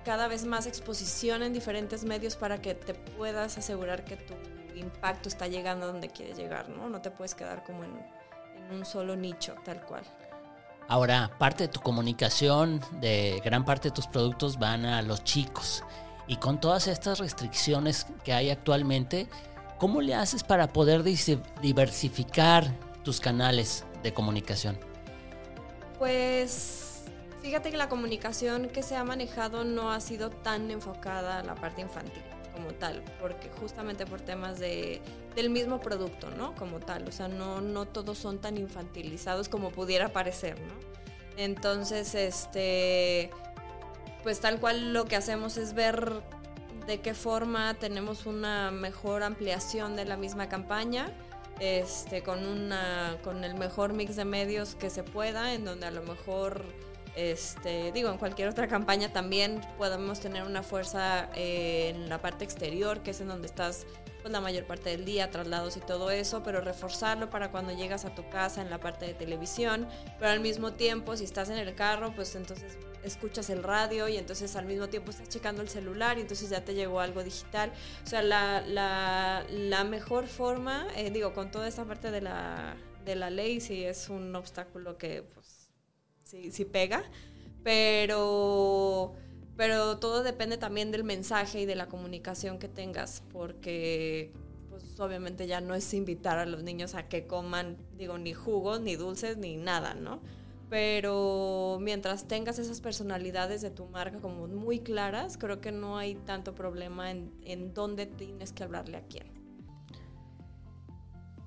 cada 0.03 0.27
vez 0.27 0.45
más 0.45 0.67
exposición 0.67 1.43
en 1.43 1.53
diferentes 1.53 2.03
medios 2.03 2.35
para 2.35 2.61
que 2.61 2.75
te 2.75 2.93
puedas 2.93 3.57
asegurar 3.57 4.03
que 4.05 4.17
tu 4.17 4.33
impacto 4.77 5.29
está 5.29 5.47
llegando 5.47 5.85
a 5.85 5.91
donde 5.91 6.09
quieres 6.09 6.37
llegar, 6.37 6.69
¿no? 6.69 6.89
No 6.89 7.01
te 7.01 7.11
puedes 7.11 7.35
quedar 7.35 7.63
como 7.63 7.83
en, 7.83 7.91
en 8.57 8.75
un 8.75 8.85
solo 8.85 9.15
nicho, 9.15 9.55
tal 9.63 9.81
cual. 9.85 10.03
Ahora, 10.87 11.31
parte 11.37 11.65
de 11.65 11.67
tu 11.67 11.81
comunicación, 11.81 12.81
de 13.01 13.41
gran 13.43 13.65
parte 13.65 13.89
de 13.89 13.95
tus 13.95 14.07
productos 14.07 14.57
van 14.57 14.85
a 14.85 15.01
los 15.01 15.23
chicos. 15.23 15.83
Y 16.27 16.37
con 16.37 16.59
todas 16.59 16.87
estas 16.87 17.19
restricciones 17.19 18.07
que 18.23 18.33
hay 18.33 18.49
actualmente, 18.49 19.27
¿cómo 19.77 20.01
le 20.01 20.15
haces 20.15 20.43
para 20.43 20.67
poder 20.67 21.03
diversificar 21.03 22.65
tus 23.03 23.19
canales 23.19 23.85
de 24.03 24.13
comunicación? 24.13 24.77
Pues 25.97 27.03
fíjate 27.41 27.71
que 27.71 27.77
la 27.77 27.89
comunicación 27.89 28.69
que 28.69 28.83
se 28.83 28.95
ha 28.95 29.03
manejado 29.03 29.63
no 29.65 29.91
ha 29.91 29.99
sido 29.99 30.29
tan 30.29 30.71
enfocada 30.71 31.39
a 31.39 31.43
la 31.43 31.55
parte 31.55 31.81
infantil 31.81 32.23
como 32.57 32.73
tal, 32.73 33.03
porque 33.21 33.49
justamente 33.59 34.05
por 34.05 34.19
temas 34.19 34.59
de, 34.59 34.99
del 35.35 35.49
mismo 35.49 35.79
producto, 35.79 36.29
¿no? 36.31 36.55
Como 36.55 36.79
tal, 36.79 37.07
o 37.07 37.11
sea, 37.11 37.27
no, 37.27 37.61
no 37.61 37.85
todos 37.85 38.17
son 38.17 38.39
tan 38.39 38.57
infantilizados 38.57 39.47
como 39.47 39.69
pudiera 39.69 40.09
parecer, 40.09 40.59
¿no? 40.59 40.73
Entonces, 41.37 42.15
este, 42.15 43.29
pues 44.23 44.39
tal 44.39 44.59
cual 44.59 44.91
lo 44.91 45.05
que 45.05 45.15
hacemos 45.15 45.57
es 45.57 45.73
ver 45.73 46.11
de 46.87 46.99
qué 47.01 47.13
forma 47.13 47.75
tenemos 47.75 48.25
una 48.25 48.71
mejor 48.71 49.21
ampliación 49.21 49.95
de 49.95 50.05
la 50.05 50.17
misma 50.17 50.49
campaña 50.49 51.13
este, 51.59 52.23
con, 52.23 52.45
una, 52.45 53.17
con 53.23 53.43
el 53.43 53.55
mejor 53.55 53.93
mix 53.93 54.15
de 54.15 54.25
medios 54.25 54.75
que 54.75 54.89
se 54.89 55.03
pueda, 55.03 55.53
en 55.53 55.65
donde 55.65 55.85
a 55.85 55.91
lo 55.91 56.01
mejor, 56.03 56.63
este, 57.17 57.91
digo, 57.91 58.11
en 58.11 58.19
cualquier 58.19 58.47
otra 58.47 58.67
campaña 58.67 59.11
también 59.11 59.59
podemos 59.79 60.19
tener 60.19 60.43
una 60.43 60.61
fuerza 60.61 61.29
eh, 61.33 61.89
en 61.89 62.09
la 62.09 62.21
parte 62.21 62.45
exterior, 62.45 63.01
que 63.01 63.09
es 63.09 63.21
en 63.21 63.27
donde 63.27 63.47
estás 63.47 63.87
pues, 64.21 64.31
la 64.31 64.39
mayor 64.39 64.65
parte 64.65 64.91
del 64.91 65.03
día, 65.03 65.31
traslados 65.31 65.77
y 65.77 65.79
todo 65.79 66.11
eso, 66.11 66.43
pero 66.43 66.61
reforzarlo 66.61 67.31
para 67.31 67.49
cuando 67.49 67.71
llegas 67.71 68.05
a 68.05 68.13
tu 68.13 68.29
casa 68.29 68.61
en 68.61 68.69
la 68.69 68.79
parte 68.79 69.07
de 69.07 69.15
televisión, 69.15 69.87
pero 70.19 70.29
al 70.29 70.41
mismo 70.41 70.73
tiempo, 70.73 71.17
si 71.17 71.23
estás 71.23 71.49
en 71.49 71.57
el 71.57 71.73
carro, 71.73 72.13
pues 72.13 72.35
entonces 72.35 72.77
escuchas 73.03 73.49
el 73.49 73.63
radio 73.63 74.07
y 74.07 74.17
entonces 74.17 74.55
al 74.55 74.67
mismo 74.67 74.87
tiempo 74.87 75.09
estás 75.09 75.27
checando 75.27 75.63
el 75.63 75.69
celular 75.69 76.19
y 76.19 76.21
entonces 76.21 76.51
ya 76.51 76.63
te 76.63 76.75
llegó 76.75 76.99
algo 76.99 77.23
digital. 77.23 77.73
O 78.03 78.07
sea, 78.07 78.21
la, 78.21 78.61
la, 78.67 79.83
mejor 79.85 80.27
forma, 80.27 80.85
eh, 80.95 81.09
digo, 81.09 81.33
con 81.33 81.49
toda 81.49 81.67
esta 81.67 81.83
parte 81.83 82.11
de 82.11 82.21
la, 82.21 82.77
de 83.05 83.15
la 83.15 83.31
ley, 83.31 83.59
sí 83.59 83.83
es 83.83 84.07
un 84.09 84.35
obstáculo 84.35 84.99
que 84.99 85.23
pues 85.33 85.56
sí, 86.27 86.51
sí 86.51 86.65
pega, 86.65 87.03
pero, 87.63 89.13
pero 89.55 89.97
todo 89.99 90.23
depende 90.23 90.57
también 90.57 90.91
del 90.91 91.03
mensaje 91.03 91.61
y 91.61 91.65
de 91.65 91.75
la 91.75 91.87
comunicación 91.87 92.59
que 92.59 92.67
tengas, 92.67 93.23
porque 93.31 94.31
pues 94.69 94.99
obviamente 94.99 95.47
ya 95.47 95.61
no 95.61 95.73
es 95.73 95.93
invitar 95.93 96.37
a 96.37 96.45
los 96.45 96.63
niños 96.63 96.93
a 96.95 97.07
que 97.07 97.25
coman, 97.25 97.77
digo, 97.97 98.17
ni 98.17 98.33
jugos, 98.33 98.81
ni 98.81 98.95
dulces, 98.95 99.37
ni 99.37 99.55
nada, 99.55 99.93
¿no? 99.93 100.21
pero 100.69 101.77
mientras 101.81 102.27
tengas 102.27 102.59
esas 102.59 102.81
personalidades 102.81 103.61
de 103.61 103.71
tu 103.71 103.85
marca 103.85 104.19
como 104.19 104.47
muy 104.47 104.79
claras, 104.79 105.37
creo 105.37 105.61
que 105.61 105.71
no 105.71 105.97
hay 105.97 106.15
tanto 106.15 106.55
problema 106.55 107.09
en, 107.09 107.31
en 107.43 107.73
dónde 107.73 108.05
tienes 108.05 108.51
que 108.51 108.63
hablarle 108.63 108.97
a 108.97 109.01
quién. 109.03 109.27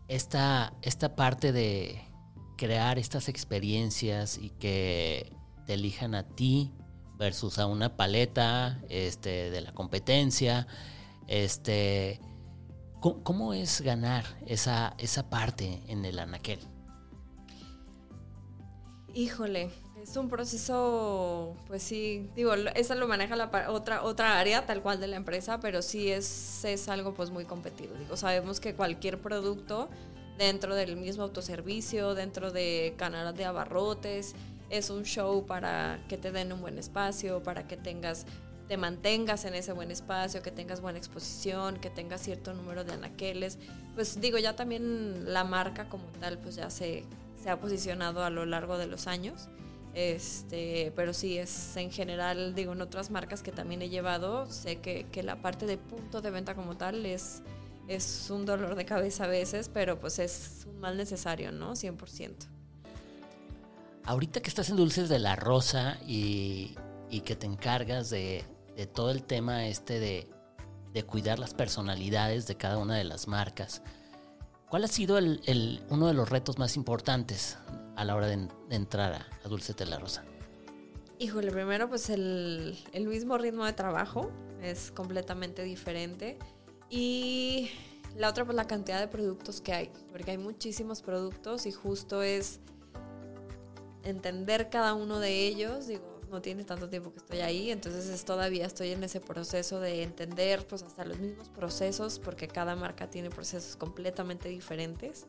Esta, 0.09 0.73
esta 0.83 1.14
parte 1.14 1.53
de 1.53 2.01
crear 2.61 2.99
estas 2.99 3.31
experiencias 3.31 4.37
y 4.37 4.51
que 4.51 5.33
te 5.64 5.73
elijan 5.73 6.14
a 6.14 6.25
ti 6.25 6.70
versus 7.16 7.59
a 7.59 7.64
una 7.64 7.96
paleta 7.96 8.83
este, 8.90 9.51
de 9.51 9.62
la 9.62 9.73
competencia, 9.73 10.66
este, 11.27 12.20
¿cómo, 13.01 13.55
es 13.55 13.81
ganar 13.81 14.27
esa, 14.46 14.94
esa 14.99 15.31
parte 15.31 15.83
en 15.87 16.05
el 16.05 16.18
anaquel? 16.18 16.61
Híjole, 19.14 19.70
es 20.03 20.14
un 20.18 20.29
proceso, 20.29 21.57
pues 21.66 21.83
sí, 21.83 22.29
digo, 22.37 22.53
eso 22.53 22.94
lo 22.94 23.09
maneja 23.09 23.37
la 23.37 23.70
otra, 23.70 24.03
otra 24.03 24.38
área 24.38 24.66
tal 24.66 24.83
cual 24.83 25.01
de 25.01 25.07
la 25.07 25.16
empresa, 25.16 25.61
pero 25.61 25.81
sí 25.81 26.11
es, 26.11 26.62
es 26.66 26.90
algo 26.90 27.14
pues 27.14 27.31
muy 27.31 27.46
competido. 27.46 27.96
Digo, 27.96 28.18
sabemos 28.18 28.61
que 28.61 28.75
cualquier 28.75 29.18
producto 29.18 29.88
dentro 30.40 30.74
del 30.74 30.96
mismo 30.96 31.24
autoservicio, 31.24 32.14
dentro 32.14 32.50
de 32.50 32.94
canales 32.96 33.37
de 33.37 33.44
abarrotes, 33.44 34.35
es 34.70 34.88
un 34.88 35.05
show 35.05 35.44
para 35.44 36.03
que 36.09 36.16
te 36.16 36.33
den 36.33 36.50
un 36.50 36.62
buen 36.62 36.79
espacio, 36.79 37.42
para 37.42 37.68
que 37.68 37.76
tengas 37.76 38.24
te 38.66 38.76
mantengas 38.76 39.44
en 39.44 39.55
ese 39.55 39.72
buen 39.72 39.90
espacio, 39.90 40.42
que 40.42 40.53
tengas 40.53 40.81
buena 40.81 40.96
exposición, 40.96 41.76
que 41.79 41.90
tengas 41.90 42.22
cierto 42.22 42.55
número 42.55 42.85
de 42.85 42.92
anaqueles. 42.92 43.59
Pues 43.96 44.20
digo, 44.20 44.38
ya 44.38 44.55
también 44.55 45.35
la 45.35 45.42
marca 45.42 45.88
como 45.88 46.05
tal, 46.20 46.38
pues 46.38 46.55
ya 46.55 46.70
se, 46.70 47.05
se 47.42 47.50
ha 47.50 47.59
posicionado 47.59 48.22
a 48.22 48.31
lo 48.31 48.46
largo 48.46 48.79
de 48.79 48.87
los 48.87 49.09
años. 49.09 49.48
Este, 49.92 50.92
pero 50.94 51.12
sí, 51.12 51.37
es 51.37 51.76
en 51.76 51.90
general, 51.90 52.55
digo, 52.55 52.72
en 52.72 52.81
otras 52.81 53.11
marcas 53.11 53.42
que 53.42 53.50
también 53.50 53.83
he 53.83 53.88
llevado, 53.88 54.46
sé 54.46 54.76
que, 54.76 55.05
que, 55.11 55.24
la 55.24 55.42
parte 55.42 55.66
de 55.66 55.76
punto 55.76 56.22
de 56.22 56.31
venta 56.31 56.55
como 56.55 56.76
tal 56.76 57.05
es, 57.05 57.42
es 57.94 58.31
un 58.31 58.46
dolor 58.46 58.74
de 58.74 58.85
cabeza 58.85 59.24
a 59.24 59.29
veces, 59.29 59.68
pero 59.68 59.98
pues 59.98 60.18
es 60.18 60.66
un 60.66 60.81
mal 60.81 60.96
necesario, 60.96 61.53
¿no? 61.53 61.72
100%. 61.72 62.46
Ahorita 64.05 64.40
que 64.40 64.48
estás 64.48 64.70
en 64.70 64.76
Dulces 64.76 65.09
de 65.09 65.18
la 65.18 65.37
Rosa 65.37 65.98
y, 66.07 66.76
y 67.11 67.20
que 67.20 67.37
te 67.37 67.46
encargas 67.46 68.11
de, 68.11 68.44
de, 68.76 68.87
todo 68.87 69.11
el 69.11 69.22
tema 69.22 69.66
este 69.66 70.00
de, 70.00 70.29
de 70.92 71.03
cuidar 71.03 71.38
las 71.38 71.55
personalidades 71.55 72.46
de 72.46 72.57
cada 72.57 72.79
una 72.79 72.96
de 72.96 73.05
las 73.05 73.29
marcas, 73.29 73.83
¿Cuál 74.70 74.85
ha 74.85 74.88
sido 74.88 75.18
el, 75.18 75.83
uno 75.88 76.07
de 76.07 76.14
los 76.14 76.31
retos 76.31 76.57
más 76.57 76.76
importantes 76.76 77.59
a 77.96 78.05
la 78.05 78.14
hora 78.14 78.29
de, 78.29 78.46
entrar 78.70 79.26
a, 79.44 79.48
Dulce 79.48 79.72
de 79.72 79.85
la 79.85 79.98
Rosa? 79.98 80.22
Híjole, 81.18 81.50
primero 81.50 81.88
pues 81.88 82.09
el, 82.09 82.79
el, 82.92 83.09
mismo 83.09 83.37
ritmo 83.37 83.64
de 83.64 83.72
trabajo 83.72 84.31
es 84.62 84.92
completamente 84.92 85.64
diferente 85.64 86.38
y 86.90 87.70
la 88.16 88.29
otra 88.29 88.44
pues 88.44 88.57
la 88.57 88.66
cantidad 88.66 89.00
de 89.00 89.09
productos 89.09 89.61
que 89.61 89.72
hay, 89.72 89.90
porque 90.11 90.33
hay 90.33 90.38
muchísimos 90.38 91.03
productos 91.03 91.66
y 91.66 91.72
justo 91.72 92.22
es 92.22 92.61
entender 94.03 94.68
cada 94.70 94.94
uno 94.94 95.20
de 95.20 95.46
ellos, 95.46 95.87
digo, 95.87 96.20
no 96.31 96.40
tiene 96.40 96.64
tanto 96.64 96.88
tiempo 96.88 97.12
que 97.12 97.18
estoy 97.18 97.40
ahí, 97.40 97.70
entonces 97.70 98.07
es, 98.07 98.24
todavía 98.24 98.66
estoy 98.66 98.92
en 98.92 99.03
ese 99.05 99.20
proceso 99.20 99.81
de 99.81 100.03
entender 100.03 100.66
pues 100.66 100.83
hasta 100.83 101.05
los 101.05 101.18
mismos 101.18 101.48
procesos, 101.48 102.18
porque 102.18 102.48
cada 102.48 102.76
marca 102.76 103.11
tiene 103.11 103.31
procesos 103.31 103.76
completamente 103.76 104.48
diferentes. 104.48 105.26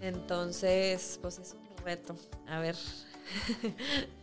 Entonces, 0.00 1.18
pues 1.20 1.38
es 1.38 1.54
un 1.54 1.84
reto. 1.84 2.16
A 2.46 2.60
ver. 2.60 2.76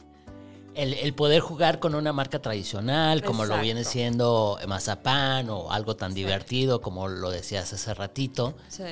El, 0.78 1.14
poder 1.16 1.42
jugar 1.42 1.80
con 1.80 1.96
una 1.96 2.14
marca 2.14 2.40
tradicional, 2.40 3.24
como 3.24 3.46
lo 3.46 3.60
viene 3.60 3.84
siendo 3.84 4.60
Mazapán, 4.68 5.50
o 5.50 5.72
algo 5.72 5.96
tan 5.96 6.14
divertido 6.14 6.82
como 6.82 7.08
lo 7.08 7.32
decías 7.32 7.74
hace 7.74 7.96
ratito. 7.96 8.56
Sí. 8.68 8.84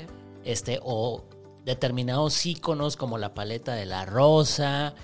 Este, 0.43 0.79
o 0.83 1.23
determinados 1.63 2.43
íconos 2.45 2.95
como 2.97 3.19
la 3.19 3.35
paleta 3.35 3.75
de 3.75 3.85
la 3.85 4.03
rosa, 4.05 4.95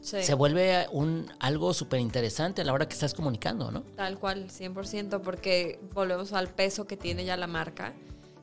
se 0.00 0.34
vuelve 0.34 0.86
un, 0.90 1.30
algo 1.38 1.74
súper 1.74 2.00
interesante 2.00 2.62
a 2.62 2.64
la 2.64 2.72
hora 2.72 2.88
que 2.88 2.94
estás 2.94 3.12
comunicando, 3.12 3.70
¿no? 3.70 3.82
Tal 3.96 4.18
cual, 4.18 4.48
100%, 4.48 5.20
porque 5.20 5.80
volvemos 5.92 6.32
al 6.32 6.48
peso 6.48 6.86
que 6.86 6.96
tiene 6.96 7.24
ya 7.24 7.36
la 7.36 7.46
marca. 7.46 7.92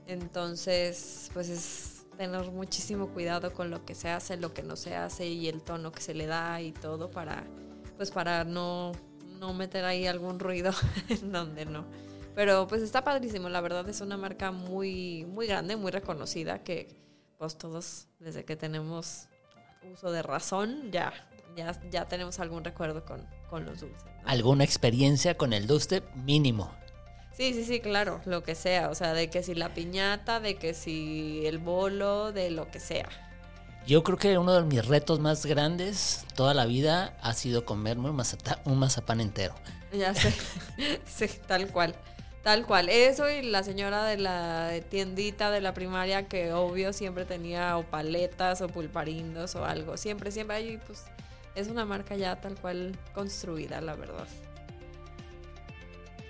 Entonces, 0.06 1.32
pues 1.34 1.50
es 1.50 1.95
tener 2.16 2.52
muchísimo 2.52 3.10
cuidado 3.10 3.54
con 3.54 3.70
lo 3.70 3.86
que 3.86 3.96
se 3.96 4.10
hace, 4.10 4.38
lo 4.38 4.54
que 4.54 4.64
no 4.64 4.76
se 4.76 4.96
hace 4.96 5.28
y 5.28 5.48
el 5.48 5.62
tono 5.62 5.92
que 5.92 6.02
se 6.02 6.14
le 6.14 6.26
da 6.26 6.62
y 6.62 6.72
todo 6.72 7.12
para, 7.12 7.44
pues 7.98 8.12
para 8.12 8.44
no, 8.44 8.92
no 9.40 9.54
meter 9.54 9.86
ahí 9.86 10.08
algún 10.08 10.40
ruido 10.40 10.72
en 11.10 11.32
donde 11.32 11.66
no. 11.66 11.86
Pero 12.36 12.68
pues 12.68 12.82
está 12.82 13.04
padrísimo, 13.04 13.50
la 13.50 13.62
verdad 13.62 13.88
es 13.88 14.02
una 14.02 14.18
marca 14.18 14.52
muy, 14.52 15.26
muy 15.26 15.48
grande, 15.48 15.76
muy 15.76 15.92
reconocida 15.92 16.64
que 16.64 16.96
pues 17.38 17.58
todos 17.58 18.08
desde 18.20 18.44
que 18.46 18.56
tenemos 18.56 19.28
uso 19.92 20.12
de 20.12 20.22
razón 20.22 20.92
ya 20.92 21.14
ya, 21.92 22.06
tenemos 22.06 22.40
algún 22.40 22.64
recuerdo 22.64 23.04
con, 23.06 23.66
los 23.66 23.80
dulces. 23.80 24.04
¿Alguna 24.26 24.64
experiencia 24.64 25.38
con 25.38 25.54
el 25.54 25.66
dulce 25.68 26.04
mínimo? 26.14 26.74
Sí, 27.36 27.54
sí, 27.54 27.66
sí, 27.66 27.82
claro, 27.82 28.22
lo 28.26 28.44
que 28.44 28.56
sea. 28.56 28.90
O 28.90 28.96
sea, 28.96 29.14
de 29.14 29.30
que 29.30 29.44
si 29.44 29.56
la 29.56 29.74
piñata, 29.74 30.40
de 30.40 30.56
que 30.56 30.74
si 30.74 31.46
el 31.46 31.58
bolo, 31.58 32.32
de 32.32 32.50
lo 32.50 32.72
que 32.72 32.80
sea. 32.80 33.10
Yo 33.86 34.04
creo 34.04 34.18
que 34.18 34.38
uno 34.38 34.54
de 34.54 34.64
mis 34.64 34.86
retos 34.86 35.20
más 35.20 35.46
grandes 35.46 36.26
toda 36.34 36.54
la 36.54 36.66
vida 36.66 37.18
ha 37.22 37.34
sido 37.34 37.66
comerme 37.66 38.10
un, 38.10 38.24
un 38.66 38.80
mazapán 38.80 39.20
entero. 39.20 39.54
Ya 39.92 40.14
sé, 40.14 40.34
sí, 41.06 41.28
tal 41.46 41.68
cual. 41.68 41.94
Tal 42.42 42.66
cual. 42.66 42.90
Eso 42.90 43.30
y 43.30 43.42
la 43.42 43.64
señora 43.64 44.06
de 44.06 44.18
la 44.18 44.72
tiendita 44.90 45.52
de 45.52 45.62
la 45.62 45.74
primaria 45.74 46.28
que 46.28 46.54
obvio 46.54 46.94
siempre 46.94 47.26
tenía 47.26 47.78
o 47.78 47.84
paletas 47.84 48.62
o 48.62 48.68
pulparindos 48.68 49.56
o 49.56 49.66
algo. 49.66 49.98
Siempre, 49.98 50.32
siempre 50.32 50.56
ahí 50.56 50.80
pues 50.86 51.06
es 51.56 51.68
una 51.68 51.86
marca 51.86 52.16
ya 52.16 52.40
tal 52.40 52.56
cual 52.56 52.98
construida, 53.14 53.82
la 53.82 53.96
verdad. 53.96 54.28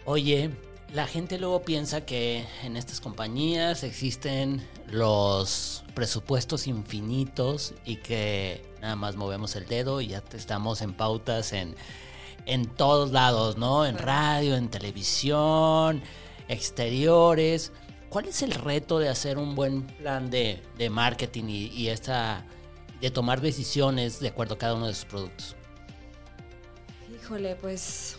Oye, 0.06 0.52
la 0.96 1.08
gente 1.08 1.38
luego 1.38 1.62
piensa 1.62 2.06
que 2.06 2.46
en 2.64 2.78
estas 2.78 3.02
compañías 3.02 3.84
existen 3.84 4.66
los 4.88 5.84
presupuestos 5.94 6.68
infinitos 6.68 7.74
y 7.84 7.98
que 7.98 8.66
nada 8.82 8.96
más 8.96 9.18
movemos 9.18 9.58
el 9.58 9.68
dedo 9.68 10.00
y 10.00 10.08
ya 10.08 10.24
estamos 10.32 10.82
en 10.82 10.94
pautas 10.94 11.52
en, 11.52 11.76
en 12.46 12.66
todos 12.66 13.12
lados, 13.12 13.58
¿no? 13.58 13.86
En 13.86 13.98
radio, 13.98 14.56
en 14.56 14.70
televisión, 14.70 16.02
exteriores. 16.48 17.74
¿Cuál 18.08 18.30
es 18.30 18.42
el 18.42 18.52
reto 18.52 18.98
de 18.98 19.10
hacer 19.10 19.38
un 19.38 19.54
buen 19.54 19.82
plan 19.86 20.30
de, 20.30 20.62
marketing 20.90 21.44
y, 21.50 21.66
y 21.74 21.90
esta 21.90 22.46
de 23.02 23.12
tomar 23.12 23.42
decisiones 23.42 24.22
de 24.22 24.30
acuerdo 24.30 24.56
a 24.56 24.58
cada 24.58 24.76
uno 24.76 24.88
de 24.88 24.94
sus 24.94 25.06
productos? 25.06 25.58
Híjole, 27.14 27.58
pues 27.58 28.16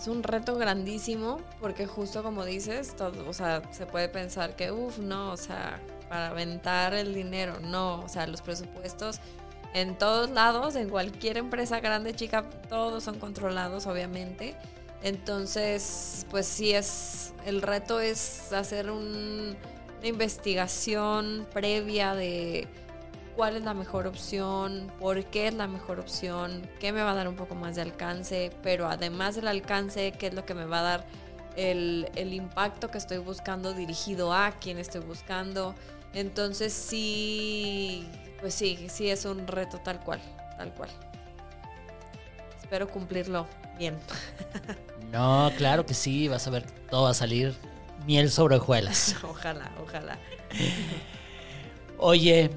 es 0.00 0.08
un 0.08 0.22
reto 0.22 0.56
grandísimo 0.56 1.42
porque 1.60 1.86
justo 1.86 2.22
como 2.22 2.46
dices, 2.46 2.96
todo, 2.96 3.28
o 3.28 3.34
sea, 3.34 3.60
se 3.70 3.84
puede 3.84 4.08
pensar 4.08 4.56
que, 4.56 4.72
uff, 4.72 4.98
no, 4.98 5.32
o 5.32 5.36
sea, 5.36 5.78
para 6.08 6.28
aventar 6.28 6.94
el 6.94 7.12
dinero, 7.12 7.60
no, 7.60 8.00
o 8.00 8.08
sea, 8.08 8.26
los 8.26 8.40
presupuestos 8.40 9.20
en 9.74 9.98
todos 9.98 10.30
lados, 10.30 10.74
en 10.74 10.88
cualquier 10.88 11.36
empresa 11.36 11.80
grande, 11.80 12.14
chica, 12.14 12.48
todos 12.70 13.04
son 13.04 13.18
controlados, 13.18 13.86
obviamente. 13.86 14.56
Entonces, 15.02 16.26
pues 16.30 16.46
sí 16.46 16.72
es, 16.72 17.34
el 17.44 17.60
reto 17.60 18.00
es 18.00 18.54
hacer 18.54 18.90
un, 18.90 19.54
una 19.98 20.08
investigación 20.08 21.46
previa 21.52 22.14
de 22.14 22.66
cuál 23.36 23.56
es 23.56 23.62
la 23.62 23.74
mejor 23.74 24.06
opción, 24.06 24.92
por 24.98 25.24
qué 25.26 25.48
es 25.48 25.54
la 25.54 25.66
mejor 25.66 26.00
opción, 26.00 26.68
qué 26.78 26.92
me 26.92 27.02
va 27.02 27.12
a 27.12 27.14
dar 27.14 27.28
un 27.28 27.36
poco 27.36 27.54
más 27.54 27.76
de 27.76 27.82
alcance, 27.82 28.52
pero 28.62 28.88
además 28.88 29.36
del 29.36 29.48
alcance, 29.48 30.12
qué 30.12 30.28
es 30.28 30.34
lo 30.34 30.44
que 30.44 30.54
me 30.54 30.64
va 30.64 30.80
a 30.80 30.82
dar 30.82 31.06
el, 31.56 32.08
el 32.14 32.34
impacto 32.34 32.90
que 32.90 32.98
estoy 32.98 33.18
buscando 33.18 33.72
dirigido 33.72 34.32
a 34.32 34.52
quien 34.52 34.78
estoy 34.78 35.00
buscando. 35.00 35.74
Entonces 36.12 36.72
sí, 36.72 38.06
pues 38.40 38.54
sí, 38.54 38.86
sí 38.88 39.10
es 39.10 39.24
un 39.24 39.46
reto 39.46 39.78
tal 39.78 40.00
cual, 40.00 40.20
tal 40.56 40.72
cual. 40.74 40.90
Espero 42.60 42.88
cumplirlo 42.88 43.46
bien. 43.78 43.96
No, 45.10 45.50
claro 45.56 45.84
que 45.86 45.94
sí, 45.94 46.28
vas 46.28 46.46
a 46.46 46.50
ver, 46.50 46.64
todo 46.88 47.02
va 47.02 47.10
a 47.10 47.14
salir 47.14 47.56
miel 48.06 48.30
sobre 48.30 48.56
hojuelas. 48.56 49.16
ojalá, 49.24 49.72
ojalá. 49.82 50.18
Oye, 51.98 52.50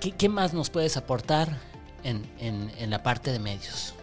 ¿qué, 0.00 0.28
más 0.28 0.52
nos 0.54 0.70
puedes 0.70 0.96
aportar 0.96 1.48
en, 2.02 2.28
en, 2.38 2.90
la 2.90 3.02
parte 3.02 3.32
de 3.32 3.38
medios? 3.38 3.94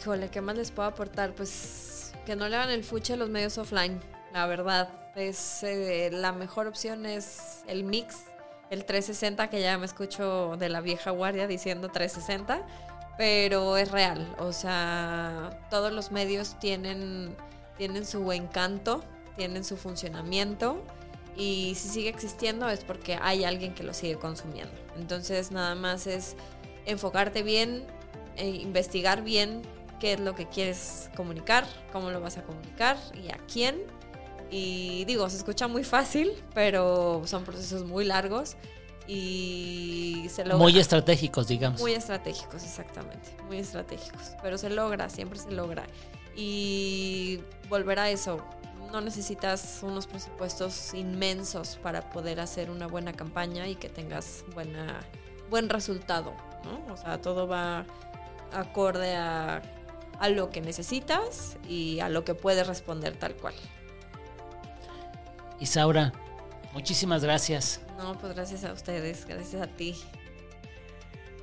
Híjole, 0.00 0.30
¿qué 0.30 0.40
más 0.40 0.56
les 0.56 0.70
puedo 0.70 0.88
aportar? 0.88 1.34
Pues 1.34 2.12
que 2.24 2.36
no 2.36 2.48
le 2.48 2.56
hagan 2.56 2.70
el 2.70 2.84
fuche 2.84 3.12
a 3.12 3.16
los 3.16 3.28
medios 3.28 3.58
offline, 3.58 4.00
la 4.32 4.46
verdad. 4.46 4.88
Es, 5.14 5.62
eh, 5.62 6.10
la 6.12 6.32
mejor 6.32 6.66
opción 6.66 7.04
es 7.04 7.62
el 7.66 7.84
mix, 7.84 8.24
el 8.70 8.84
360, 8.84 9.50
que 9.50 9.60
ya 9.60 9.76
me 9.76 9.86
escucho 9.86 10.56
de 10.58 10.68
la 10.68 10.80
vieja 10.80 11.10
guardia 11.10 11.46
diciendo 11.46 11.88
360, 11.88 12.66
pero 13.18 13.76
es 13.76 13.90
real. 13.90 14.34
O 14.38 14.52
sea, 14.52 15.66
todos 15.70 15.92
los 15.92 16.12
medios 16.12 16.58
tienen 16.60 17.36
tienen 17.80 18.04
su 18.04 18.30
encanto, 18.30 19.02
tienen 19.38 19.64
su 19.64 19.78
funcionamiento 19.78 20.84
y 21.36 21.74
si 21.76 21.88
sigue 21.88 22.08
existiendo 22.08 22.68
es 22.68 22.84
porque 22.84 23.18
hay 23.20 23.44
alguien 23.44 23.74
que 23.74 23.82
lo 23.82 23.94
sigue 23.94 24.16
consumiendo. 24.16 24.74
Entonces 24.96 25.50
nada 25.50 25.74
más 25.74 26.06
es 26.06 26.36
enfocarte 26.86 27.42
bien, 27.42 27.86
e 28.36 28.48
investigar 28.48 29.22
bien 29.22 29.62
qué 29.98 30.14
es 30.14 30.20
lo 30.20 30.34
que 30.34 30.46
quieres 30.46 31.10
comunicar, 31.16 31.66
cómo 31.92 32.10
lo 32.10 32.20
vas 32.20 32.38
a 32.38 32.42
comunicar 32.42 32.96
y 33.14 33.28
a 33.28 33.38
quién. 33.52 33.82
Y 34.50 35.04
digo, 35.04 35.28
se 35.30 35.36
escucha 35.36 35.68
muy 35.68 35.84
fácil, 35.84 36.32
pero 36.54 37.22
son 37.26 37.44
procesos 37.44 37.84
muy 37.84 38.04
largos 38.04 38.56
y 39.06 40.26
se 40.28 40.42
logra. 40.44 40.58
Muy 40.58 40.78
estratégicos, 40.78 41.48
digamos. 41.48 41.80
Muy 41.80 41.92
estratégicos, 41.92 42.64
exactamente. 42.64 43.30
Muy 43.46 43.58
estratégicos. 43.58 44.32
Pero 44.42 44.58
se 44.58 44.70
logra, 44.70 45.08
siempre 45.08 45.38
se 45.38 45.50
logra 45.50 45.84
y 46.34 47.40
volver 47.68 47.98
a 47.98 48.10
eso. 48.10 48.42
No 48.90 49.00
necesitas 49.00 49.80
unos 49.82 50.06
presupuestos 50.06 50.94
inmensos 50.94 51.78
para 51.82 52.10
poder 52.10 52.40
hacer 52.40 52.70
una 52.70 52.86
buena 52.86 53.12
campaña 53.12 53.68
y 53.68 53.76
que 53.76 53.88
tengas 53.88 54.44
buena, 54.54 55.00
buen 55.48 55.68
resultado. 55.68 56.34
¿no? 56.64 56.92
O 56.92 56.96
sea, 56.96 57.20
todo 57.20 57.46
va 57.46 57.86
acorde 58.52 59.14
a, 59.14 59.62
a 60.18 60.28
lo 60.28 60.50
que 60.50 60.60
necesitas 60.60 61.56
y 61.68 62.00
a 62.00 62.08
lo 62.08 62.24
que 62.24 62.34
puedes 62.34 62.66
responder 62.66 63.16
tal 63.16 63.34
cual. 63.34 63.54
Isaura, 65.60 66.12
muchísimas 66.72 67.22
gracias. 67.22 67.80
No, 67.98 68.18
pues 68.18 68.34
gracias 68.34 68.64
a 68.64 68.72
ustedes, 68.72 69.26
gracias 69.26 69.62
a 69.62 69.66
ti. 69.66 69.94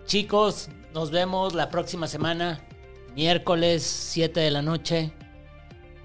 Chicos, 0.06 0.70
nos 0.94 1.12
vemos 1.12 1.54
la 1.54 1.70
próxima 1.70 2.08
semana 2.08 2.62
miércoles 3.14 3.84
7 3.84 4.40
de 4.40 4.52
la 4.52 4.62
noche. 4.62 5.12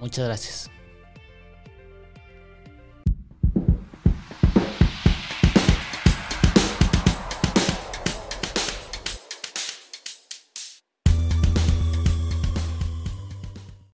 Muchas 0.01 0.27
gracias. 0.27 0.72